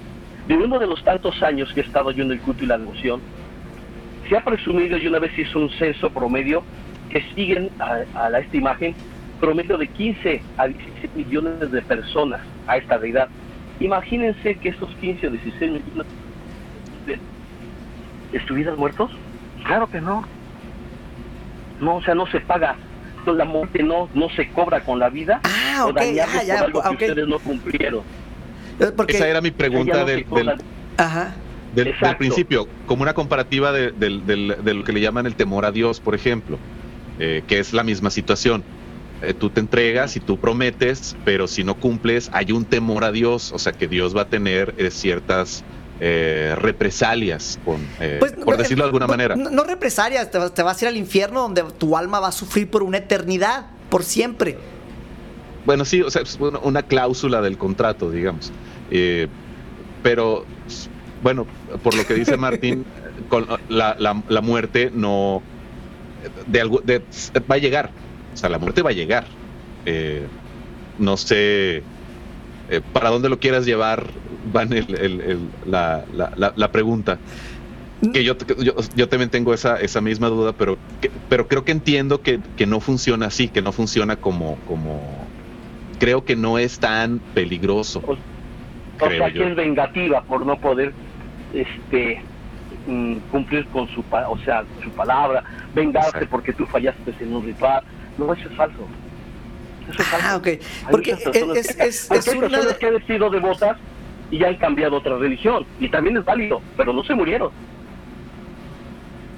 [0.46, 2.78] de uno de los tantos años que he estado yo en el culto y la
[2.78, 3.20] devoción,
[4.28, 6.62] se ha presumido, y una vez hizo un censo promedio,
[7.10, 8.94] que siguen a, a la- esta imagen
[9.40, 13.28] promedio de 15 a 16 millones de personas a esta deidad.
[13.80, 16.06] Imagínense que estos 15 o 16 millones
[17.06, 17.18] de-
[18.32, 19.10] estuvieran muertos.
[19.64, 20.24] Claro que no.
[21.80, 22.76] No, o sea, no se paga.
[23.26, 25.40] La muerte no, no se cobra con la vida.
[25.44, 28.02] Ah, o ok, dañarlos ah, ya, por algo que ustedes no cumplieron.
[28.80, 30.42] Eh, Porque, Esa era mi pregunta no del, se cobra.
[30.56, 30.60] del-
[30.98, 31.34] Ajá.
[31.74, 32.18] del- del Exacto.
[32.18, 35.72] principio, como una comparativa de, del- del- de lo que le llaman el temor a
[35.72, 36.58] Dios, por ejemplo,
[37.18, 38.62] eh, que es la misma situación.
[39.22, 43.12] Eh, tú te entregas y tú prometes, pero si no cumples, hay un temor a
[43.12, 45.64] Dios, o sea que Dios va a tener eh, ciertas
[46.00, 49.36] eh, represalias, con, eh, Pues, por decirlo de alguna no- manera.
[49.36, 52.28] No, no represalias, te, vas- te vas a ir al infierno donde tu alma va
[52.28, 54.58] a sufrir por una eternidad, por siempre.
[55.64, 58.52] Bueno, sí, o sea, es una, cláusula del contrato, digamos.
[58.90, 59.28] Eh,
[60.02, 60.44] pero,
[61.22, 61.46] bueno,
[61.82, 62.84] por lo que dice Martín,
[63.30, 65.42] con la, la- la muerte no.
[66.46, 67.02] De algo, de-
[67.50, 67.90] va a llegar.
[68.34, 69.26] O sea, la muerte va a llegar.
[69.86, 70.26] Eh,
[70.98, 71.82] no sé
[72.70, 74.06] eh, para dónde lo quieras llevar,
[74.46, 77.18] Van, el- el- el- la, la- la- la pregunta.
[78.12, 81.72] Que yo, yo, yo también tengo esa, esa misma duda, pero, que- pero creo que
[81.72, 85.00] entiendo que, que no funciona así, que no funciona como, como.
[85.98, 88.02] Creo que no es tan peligroso.
[88.06, 88.16] O
[88.98, 89.42] creo sea, yo.
[89.42, 90.92] que es vengativa por no poder
[91.54, 92.20] este
[92.86, 95.42] mm, cumplir con su o sea, su palabra,
[95.74, 96.28] vengarse Exacto.
[96.30, 97.82] porque tú fallaste en un ritual.
[98.18, 98.78] No, eso es falso.
[99.90, 100.26] Eso es falso.
[100.28, 100.48] Ah, ok.
[100.90, 101.24] Porque es,
[101.76, 103.76] que- es, hay una personas de- que han sido devotas
[104.30, 105.66] y ya han cambiado otra religión.
[105.80, 107.50] Y también es válido, pero no se murieron.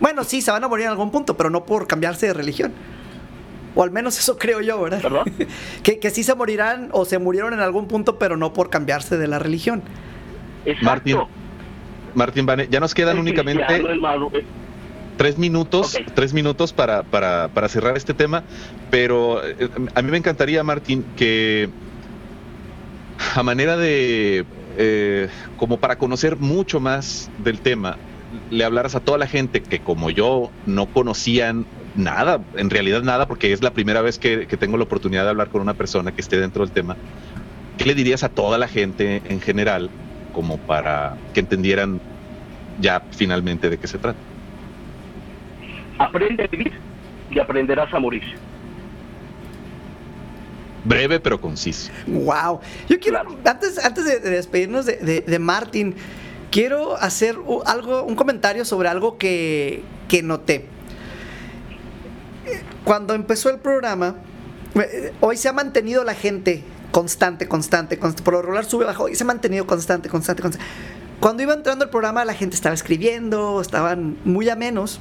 [0.01, 2.73] Bueno, sí, se van a morir en algún punto, pero no por cambiarse de religión.
[3.75, 5.03] O al menos eso creo yo, ¿verdad?
[5.03, 5.25] ¿Perdón?
[5.83, 9.19] que, que sí se morirán o se murieron en algún punto, pero no por cambiarse
[9.19, 9.83] de la religión.
[10.65, 11.29] Exacto.
[12.15, 14.45] Martín, Martín ya nos quedan El únicamente eh,
[15.17, 18.45] tres minutos, tres minutos para, para, para cerrar este tema,
[18.91, 21.69] pero eh, a mí me encantaría, Martín, que
[23.35, 24.45] a manera de,
[24.79, 27.97] eh, como para conocer mucho más del tema,
[28.51, 31.65] le hablaras a toda la gente que como yo no conocían
[31.95, 35.31] nada, en realidad nada, porque es la primera vez que, que tengo la oportunidad de
[35.31, 36.97] hablar con una persona que esté dentro del tema.
[37.79, 39.91] ¿Qué le dirías a toda la gente en general
[40.33, 42.01] como para que entendieran
[42.81, 44.19] ya finalmente de qué se trata?
[45.99, 46.73] Aprende a vivir
[47.31, 48.23] y aprenderás a morir.
[50.85, 51.91] Breve pero conciso.
[52.07, 52.61] Wow.
[52.89, 53.37] Yo quiero, Claro.
[53.45, 55.97] antes, antes de, de despedirnos de, de- de Martín,
[56.53, 60.67] quiero hacer algo, un comentario sobre algo que, que noté.
[62.85, 64.15] Cuando empezó el programa,
[64.77, 68.23] eh, hoy se ha mantenido la gente constante, constante, constante.
[68.23, 70.69] Por lo regular sube bajo, y se ha mantenido constante, constante, constante.
[71.19, 75.01] Cuando iba entrando el programa, la gente estaba escribiendo, estaban muy amenos.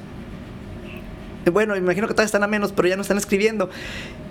[1.52, 3.70] Bueno, me imagino que todavía están a menos, pero ya no están escribiendo.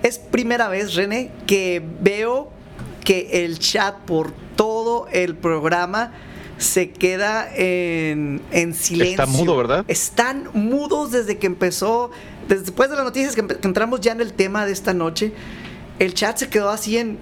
[0.04, 2.50] Es primera vez, René, que veo
[3.04, 6.12] que el chat por todo el programa
[6.58, 9.22] se queda en, en silencio.
[9.24, 9.86] Está mudo, ¿verdad?
[9.88, 12.12] Están mudos desde que empezó,
[12.48, 15.34] después de las noticias que, entramos ya en el tema de esta noche,
[16.00, 17.18] el chat se quedó así en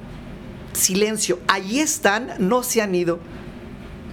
[0.73, 1.39] silencio.
[1.47, 3.19] Allí están, no se han ido,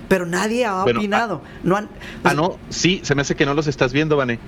[0.09, 1.43] pero nadie ha Bueno, opinado.
[1.63, 1.89] no han,
[2.25, 4.39] Ah, no, sí, se me hace que no los estás viendo, Vane.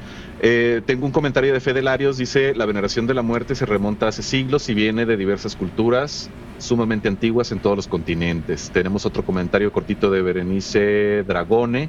[0.44, 4.08] Eh, tengo un comentario de Fede Larios, dice, la veneración de la muerte se remonta
[4.08, 8.70] hace siglos y viene de diversas culturas sumamente antiguas en todos los continentes.
[8.72, 11.88] Tenemos otro comentario cortito de Berenice Dragone,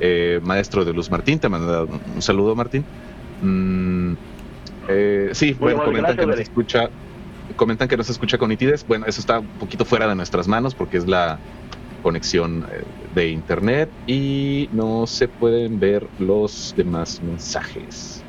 [0.00, 2.86] eh, maestro de Luz Martín, te manda un saludo, Martín.
[3.42, 4.14] Mm,
[4.88, 6.90] eh, sí, bueno, bueno, comentan gracias, que nos escucha,
[7.56, 8.86] comentan que nos escucha con nitidez.
[8.86, 11.38] Bueno, eso está un poquito fuera de nuestras manos porque es la
[12.04, 12.84] conexión eh,
[13.16, 18.20] de internet y no se pueden ver los demás mensajes.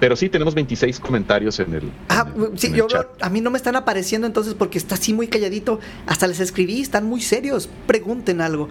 [0.00, 3.06] Pero sí, tenemos 26 comentarios en el, Ah, en el- sí, en el yo chat.
[3.22, 5.78] a mí no me están apareciendo entonces porque está así muy calladito.
[6.06, 7.68] Hasta les escribí, están muy serios.
[7.86, 8.68] Pregunten algo.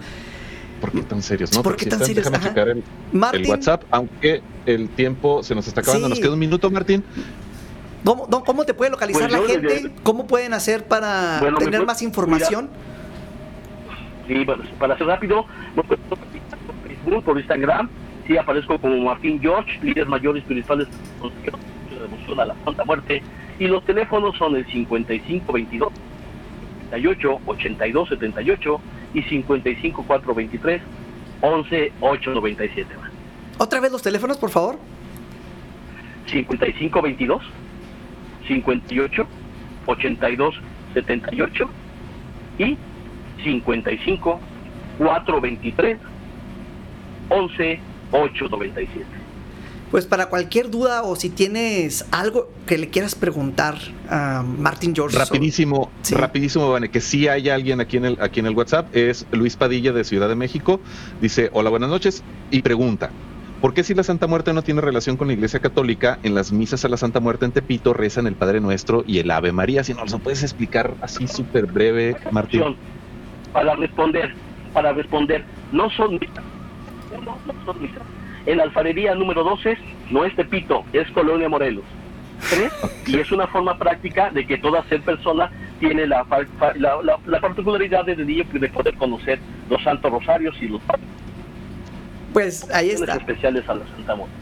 [0.82, 1.54] ¿Por qué tan serios?
[1.54, 2.26] No, ¿Por Pero qué tan están- serios?
[2.26, 2.50] Déjame Ajá.
[2.50, 2.68] checar
[3.40, 6.08] el, WhatsApp, aunque el tiempo se nos está acabando.
[6.08, 6.10] Sí.
[6.10, 7.02] Nos queda un minuto, Martín.
[8.04, 9.68] ¿cómo, no, cómo te puede localizar Pues la gente?
[9.74, 12.68] desde- ¿Cómo pueden hacer para Bueno, tener más información?
[14.32, 17.90] Sí, bueno, para ser rápido, pueden contactar por Facebook, por Instagram,
[18.26, 23.22] sí aparezco como Martín George, líder mayor espiritual de devoción a la Santa Muerte.
[23.60, 25.92] Y los teléfonos son el 5522
[26.92, 28.82] 78 82 78
[29.16, 30.82] y 55 423
[31.42, 32.96] 11 897.
[33.58, 34.78] Otra vez los teléfonos, por favor.
[36.28, 37.44] 55 22
[38.48, 39.28] 58
[39.88, 40.56] 82
[40.94, 41.70] 78
[42.60, 42.78] y
[43.44, 44.40] 55
[44.98, 45.98] 423
[47.30, 47.80] 11
[48.12, 49.06] 897.
[49.90, 53.76] Pues para cualquier duda o si tienes algo que le quieras preguntar
[54.10, 55.18] a Martin George.
[55.18, 56.16] Rapidísimo, Sí.
[56.16, 59.58] rapidísimo, Vane, que sí hay alguien aquí en el aquí en el WhatsApp, es Luis
[59.58, 60.80] Padilla de Ciudad de México.
[61.20, 63.10] Dice, hola, buenas noches, y pregunta,
[63.60, 66.54] ¿por qué si la Santa Muerte no tiene relación con la Iglesia Católica, en las
[66.54, 69.84] misas a la Santa Muerte en Tepito rezan el Padre Nuestro y el Ave María?
[69.84, 72.78] Si nos lo puedes explicar así súper breve, Martín.
[73.54, 74.34] Para responder,
[74.74, 76.44] para responder, no son misas.
[77.26, 78.02] No, no son misas.
[78.46, 79.78] En la alfarería número 12
[80.10, 81.84] no es Tepito, es Colonia Morelos.
[82.50, 82.72] Tres,
[83.06, 87.02] y es una forma práctica de que toda ser persona tiene la, fa- fa- la,
[87.04, 88.16] la- la particularidad de,
[88.70, 89.38] poder conocer
[89.70, 90.82] los santos rosarios y los
[92.34, 93.14] Pues ahí está.
[93.16, 94.36] especiales a la Santa Muerte.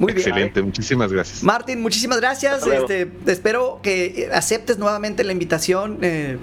[0.00, 0.26] Muy bien.
[0.26, 1.42] Excelente, muchísimas gracias.
[1.44, 2.66] Martín, muchísimas gracias.
[2.66, 6.38] Este, espero que aceptes nuevamente la invitación eh,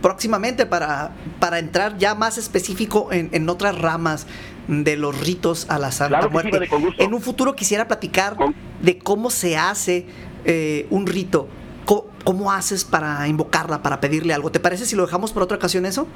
[0.00, 4.26] próximamente para, para entrar ya más específico en, en otras ramas
[4.66, 6.68] de los ritos a la Santa Claro que sí, Muerte.
[6.78, 6.94] vale.
[6.98, 10.06] En un futuro quisiera platicar Con- de cómo se hace
[10.44, 11.48] eh, un rito.
[11.84, 14.50] Co- ¿Cómo haces para invocarla, para pedirle algo?
[14.52, 16.06] ¿Te parece si lo dejamos para otra ocasión eso?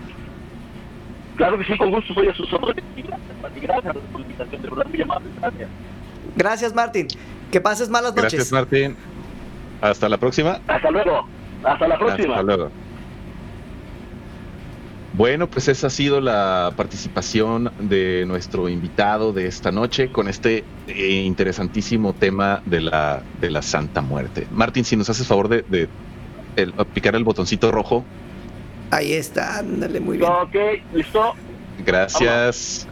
[1.37, 2.85] Claro que sí, con gusto soy a sus órdenes.
[2.97, 3.29] Y gracias,
[3.61, 5.29] gracias por la invitación, de verdad muy amable.
[5.41, 5.69] Gracias.
[6.37, 7.09] Gracias, Martín.
[7.51, 8.33] Que pases malas noches.
[8.35, 8.97] Gracias, Martín.
[9.81, 10.59] Hasta la próxima.
[10.67, 11.27] Hasta luego.
[11.65, 12.35] Hasta la próxima.
[12.35, 12.71] Hasta luego.
[15.15, 20.63] Bueno, pues esa ha sido la participación de nuestro invitado de esta noche con este
[20.89, 24.47] eh, interesantísimo tema de la, de la Santa Muerte.
[24.53, 25.89] Martín, si nos haces favor de, de
[26.57, 28.05] el- picar el botoncito rojo.
[28.91, 30.31] Ahí está, ándale, muy bien.
[30.31, 30.55] Ok,
[30.93, 31.33] listo.
[31.85, 32.87] Gracias.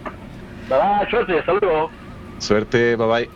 [0.70, 1.90] Bye, bye, suerte, hasta luego.
[2.44, 3.30] Suerte, bye bye.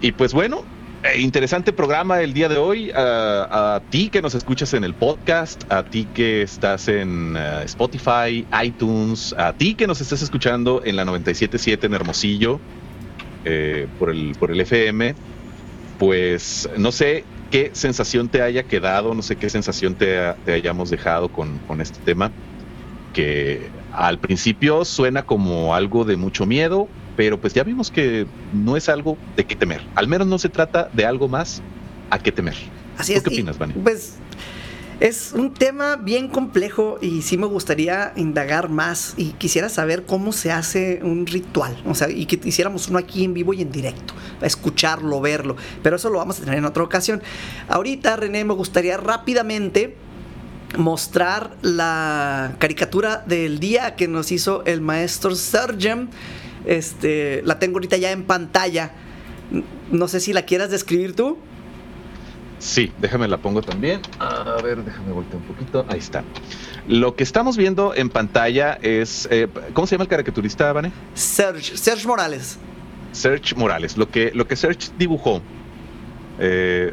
[0.00, 0.62] Y pues bueno,
[1.02, 2.92] eh, interesante programa el día de hoy.
[2.94, 8.46] A, ti que nos escuchas en el podcast, a ti que estás en eh, Spotify,
[8.62, 12.60] iTunes, a ti que nos estás escuchando en la 977 en Hermosillo,
[13.44, 15.16] eh, por, el, por el FM,
[15.98, 20.90] pues no sé qué sensación te haya quedado, no sé qué sensación te, te hayamos
[20.90, 22.30] dejado con, con este tema,
[23.14, 26.86] que al principio suena como algo de mucho miedo,
[27.16, 29.82] pero pues ya vimos que no es algo de qué temer.
[29.94, 31.62] Al menos no se trata de algo más
[32.10, 32.56] a qué temer.
[32.98, 33.24] Así ¿Tú es.
[33.24, 33.74] qué opinas, Vani?
[33.74, 34.14] Pues
[35.00, 40.30] es un tema bien complejo y sí me gustaría indagar más y quisiera saber cómo
[40.30, 43.72] se hace un ritual, o sea, y que hiciéramos uno aquí en vivo y en
[43.72, 47.20] directo, escucharlo, verlo, pero eso lo vamos a tener en otra ocasión.
[47.68, 49.96] Ahorita, René, me gustaría rápidamente
[50.78, 56.08] mostrar la caricatura del día que nos hizo el maestro Sergem.
[56.66, 58.92] Este, la tengo ahorita ya en pantalla.
[59.90, 61.38] No sé si la quieras describir tú.
[62.58, 64.00] Sí, déjame la pongo también.
[64.20, 65.84] A ver, déjame voltear un poquito.
[65.88, 66.22] Ahí está.
[66.86, 69.26] Lo que estamos viendo en pantalla es.
[69.30, 70.92] eh, ¿Cómo se llama el caricaturista, Vane?
[71.14, 72.58] Serge, Serge Morales.
[73.10, 73.96] Serge Morales.
[73.96, 75.42] Lo que, lo que Serge dibujó.
[76.38, 76.92] eh,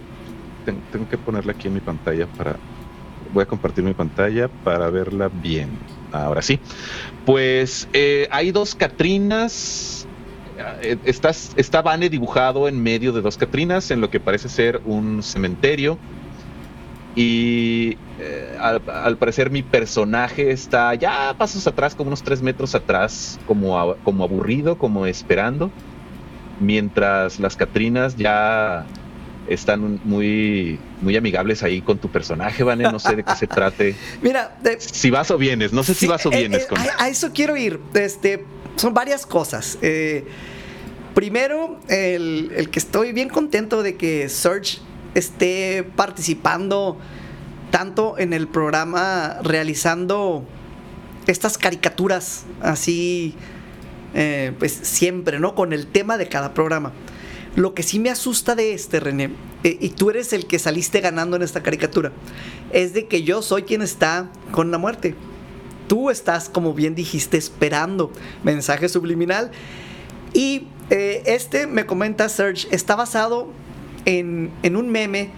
[0.65, 2.55] ten- tengo que ponerla aquí en mi pantalla para.
[3.33, 5.69] Voy a compartir mi pantalla para verla bien.
[6.11, 6.59] Ahora sí.
[7.25, 10.07] Pues eh, hay dos Catrinas.
[10.81, 14.81] Eh, Estás, está Vane dibujado en medio de dos Catrinas en lo que parece ser
[14.85, 15.97] un cementerio.
[17.15, 23.39] Y eh, al, parecer mi personaje está ya pasos atrás, como unos tres metros atrás,
[23.45, 25.71] como, como aburrido, como esperando.
[26.59, 28.85] Mientras las Catrinas ya
[29.49, 32.83] están muy, muy amigables ahí con tu personaje, Vane.
[32.83, 33.95] No sé de qué se trate.
[34.21, 36.77] Mira, de- Si vas o vienes, no sé si vas o eh, vienes eh, con.
[36.79, 37.79] a, a eso quiero ir.
[37.93, 38.45] Este,
[38.75, 39.77] son varias cosas.
[39.81, 40.25] Eh,
[41.15, 44.77] primero, el, el que estoy bien contento de que Serge
[45.15, 46.97] esté participando
[47.71, 50.43] tanto en el programa realizando
[51.27, 53.35] estas caricaturas así,
[54.57, 55.53] pues siempre, ¿no?
[55.55, 56.91] Con el tema de cada programa.
[57.55, 59.31] Lo que sí me asusta de este, René,
[59.63, 62.11] eh, y tú eres el que saliste ganando en esta caricatura,
[62.71, 65.15] es de que yo soy quien está con la muerte.
[65.87, 68.11] Tú estás, como bien dijiste, esperando
[68.43, 69.51] mensaje subliminal.
[70.33, 73.51] Y eh, este, me comenta Serge, está basado
[74.05, 75.31] en, en un meme.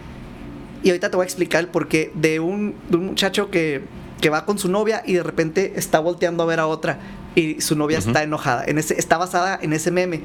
[0.84, 2.12] Y ahorita te voy a explicar el porqué.
[2.16, 3.84] De un, de un muchacho que,
[4.20, 7.00] que va con su novia y de repente está volteando a ver a otra.
[7.34, 8.66] Y su novia está enojada.
[8.66, 10.22] En ese, está basada en ese meme.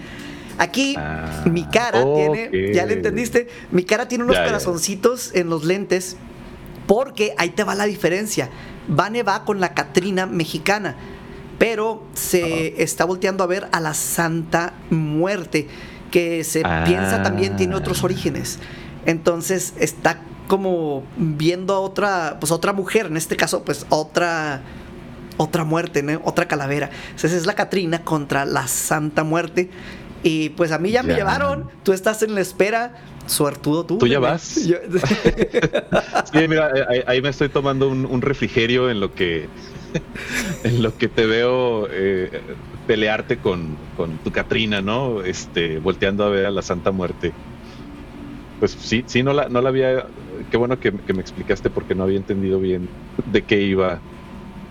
[0.58, 4.46] Aquí Ah, mi cara tiene, ya le entendiste, mi cara tiene unos Ya, ya.
[4.48, 6.16] corazoncitos en los lentes
[6.86, 8.48] porque ahí te va la diferencia.
[8.88, 10.94] Vane va con la Catrina mexicana,
[11.58, 15.66] pero se está volteando a ver a la Santa Muerte,
[16.10, 16.84] que se Ah.
[16.86, 18.58] piensa también tiene otros orígenes.
[19.04, 24.62] Entonces está como viendo a otra, pues otra mujer, en este caso, pues otra
[25.38, 26.18] otra muerte, ¿no?
[26.24, 26.88] otra calavera.
[27.10, 29.68] Entonces es la Catrina contra la Santa Muerte.
[30.22, 31.66] Y pues a mí ya, me llevaron.
[31.82, 32.94] Tú estás en la espera.
[33.26, 33.98] Suertudo tú.
[33.98, 34.66] ¿Tú ya vas?
[34.66, 34.76] Yo-
[36.32, 39.48] Sí, mira, ahí, ahí me estoy tomando un, un refrigerio en lo que
[40.64, 42.30] en lo que te veo eh,
[42.86, 45.22] pelearte con, con tu Catrina, ¿no?
[45.22, 47.32] Este, volteando a ver a la Santa Muerte.
[48.60, 50.06] Pues sí, sí, no la, no la había.
[50.50, 52.88] Qué bueno que, que me explicaste porque no había entendido bien
[53.32, 54.00] de qué iba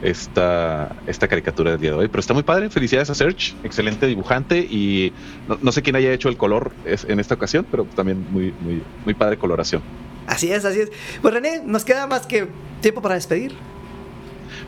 [0.05, 2.07] esta, esta caricatura del día de hoy.
[2.07, 2.69] Pero está muy padre.
[2.69, 4.59] Felicidades a Serge, excelente dibujante.
[4.59, 5.13] Y
[5.47, 8.81] no, no sé quién haya hecho el color en esta ocasión, pero también muy, muy,
[9.03, 9.81] muy padre coloración.
[10.27, 10.91] Así es, así es.
[11.21, 12.47] Pues René, nos queda más que
[12.81, 13.53] tiempo para despedir.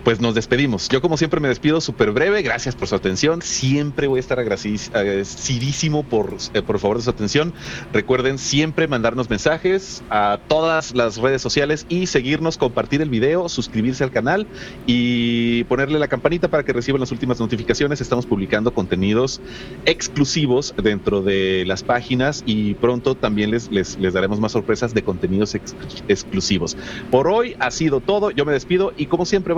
[0.03, 0.89] Pues nos despedimos.
[0.89, 2.41] Yo como siempre me despido súper breve.
[2.41, 3.41] Gracias por su atención.
[3.41, 7.53] Siempre voy a estar agradecidísimo por, eh, por favor de su atención.
[7.93, 14.03] Recuerden siempre mandarnos mensajes a todas las redes sociales y seguirnos, compartir el video, suscribirse
[14.03, 14.47] al canal
[14.85, 18.01] y ponerle la campanita para que reciban las últimas notificaciones.
[18.01, 19.41] Estamos publicando contenidos
[19.85, 25.01] exclusivos dentro de las páginas y pronto también les, les, les daremos más sorpresas de
[25.03, 25.75] contenidos ex-
[26.07, 26.77] exclusivos.
[27.11, 28.31] Por hoy ha sido todo.
[28.31, 29.53] Yo me despido y como siempre,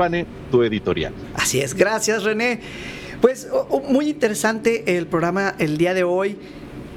[0.52, 1.14] Tu editorial.
[1.36, 2.60] Así es, gracias René.
[3.22, 3.50] Pues
[3.90, 6.38] muy interesante el programa el día de hoy.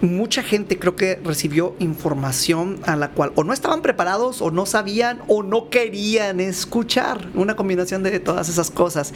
[0.02, 4.66] Mucha gente creo que recibió información a la cual o no estaban preparados o no
[4.66, 7.28] sabían o no querían escuchar.
[7.34, 9.14] Una combinación de todas esas cosas.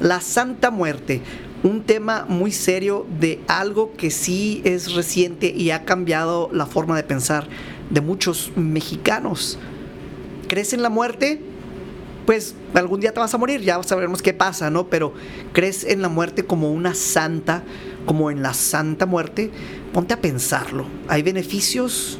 [0.00, 1.22] La Santa Muerte,
[1.62, 6.96] un tema muy serio de algo que sí es reciente y ha cambiado la forma
[6.96, 7.48] de pensar
[7.90, 9.58] de muchos mexicanos.
[10.48, 11.40] ¿Crees en la muerte?
[12.26, 14.88] Pues algún día te vas a morir, ya sabremos qué pasa, ¿no?
[14.88, 15.14] Pero
[15.52, 17.62] crees en la muerte como una santa,
[18.04, 19.50] como en la santa muerte,
[19.92, 20.86] ponte a pensarlo.
[21.08, 22.18] Hay beneficios,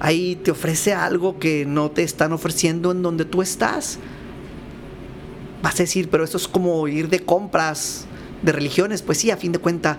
[0.00, 3.98] ahí te ofrece algo que no te están ofreciendo en donde tú estás.
[5.62, 8.04] Vas a decir, pero esto es como ir de compras
[8.42, 9.96] de religiones, pues sí, a fin de cuentas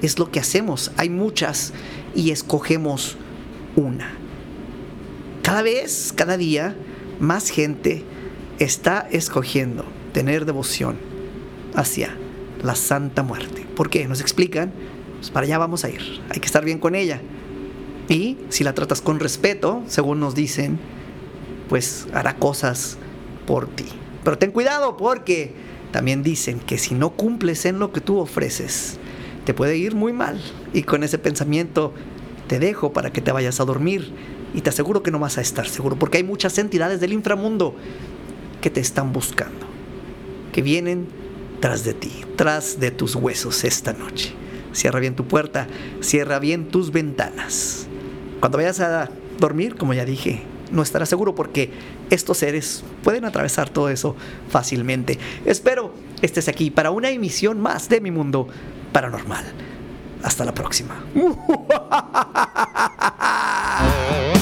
[0.00, 0.92] es lo que hacemos.
[0.96, 1.72] Hay muchas
[2.14, 3.16] y escogemos
[3.74, 4.12] una.
[5.42, 6.76] Cada vez, cada día,
[7.18, 8.04] más gente
[8.58, 10.96] está escogiendo tener devoción
[11.74, 12.16] hacia
[12.62, 13.66] la Santa Muerte.
[13.74, 14.06] ¿Por qué?
[14.06, 14.72] Nos explican,
[15.16, 16.00] pues para allá vamos a ir.
[16.30, 17.20] Hay que estar bien con ella.
[18.08, 20.78] Y si la tratas con respeto, según nos dicen,
[21.68, 22.98] pues hará cosas
[23.46, 23.86] por ti.
[24.24, 25.54] Pero ten cuidado porque
[25.92, 28.98] también dicen que si no cumples en lo que tú ofreces,
[29.44, 30.40] te puede ir muy mal.
[30.72, 31.92] Y con ese pensamiento
[32.48, 34.12] te dejo para que te vayas a dormir.
[34.54, 37.74] Y te aseguro que no vas a estar seguro, porque hay muchas entidades del inframundo
[38.62, 39.66] que te están buscando,
[40.52, 41.06] que vienen
[41.60, 44.32] tras de ti, tras de tus huesos esta noche.
[44.72, 45.66] Cierra bien tu puerta,
[46.00, 47.86] cierra bien tus ventanas.
[48.40, 51.70] Cuando vayas a dormir, como ya dije, no estarás seguro porque
[52.08, 54.16] estos seres pueden atravesar todo eso
[54.48, 55.18] fácilmente.
[55.44, 55.92] Espero
[56.22, 58.48] estés aquí para una emisión más de mi mundo
[58.92, 59.44] paranormal.
[60.22, 61.04] Hasta la próxima.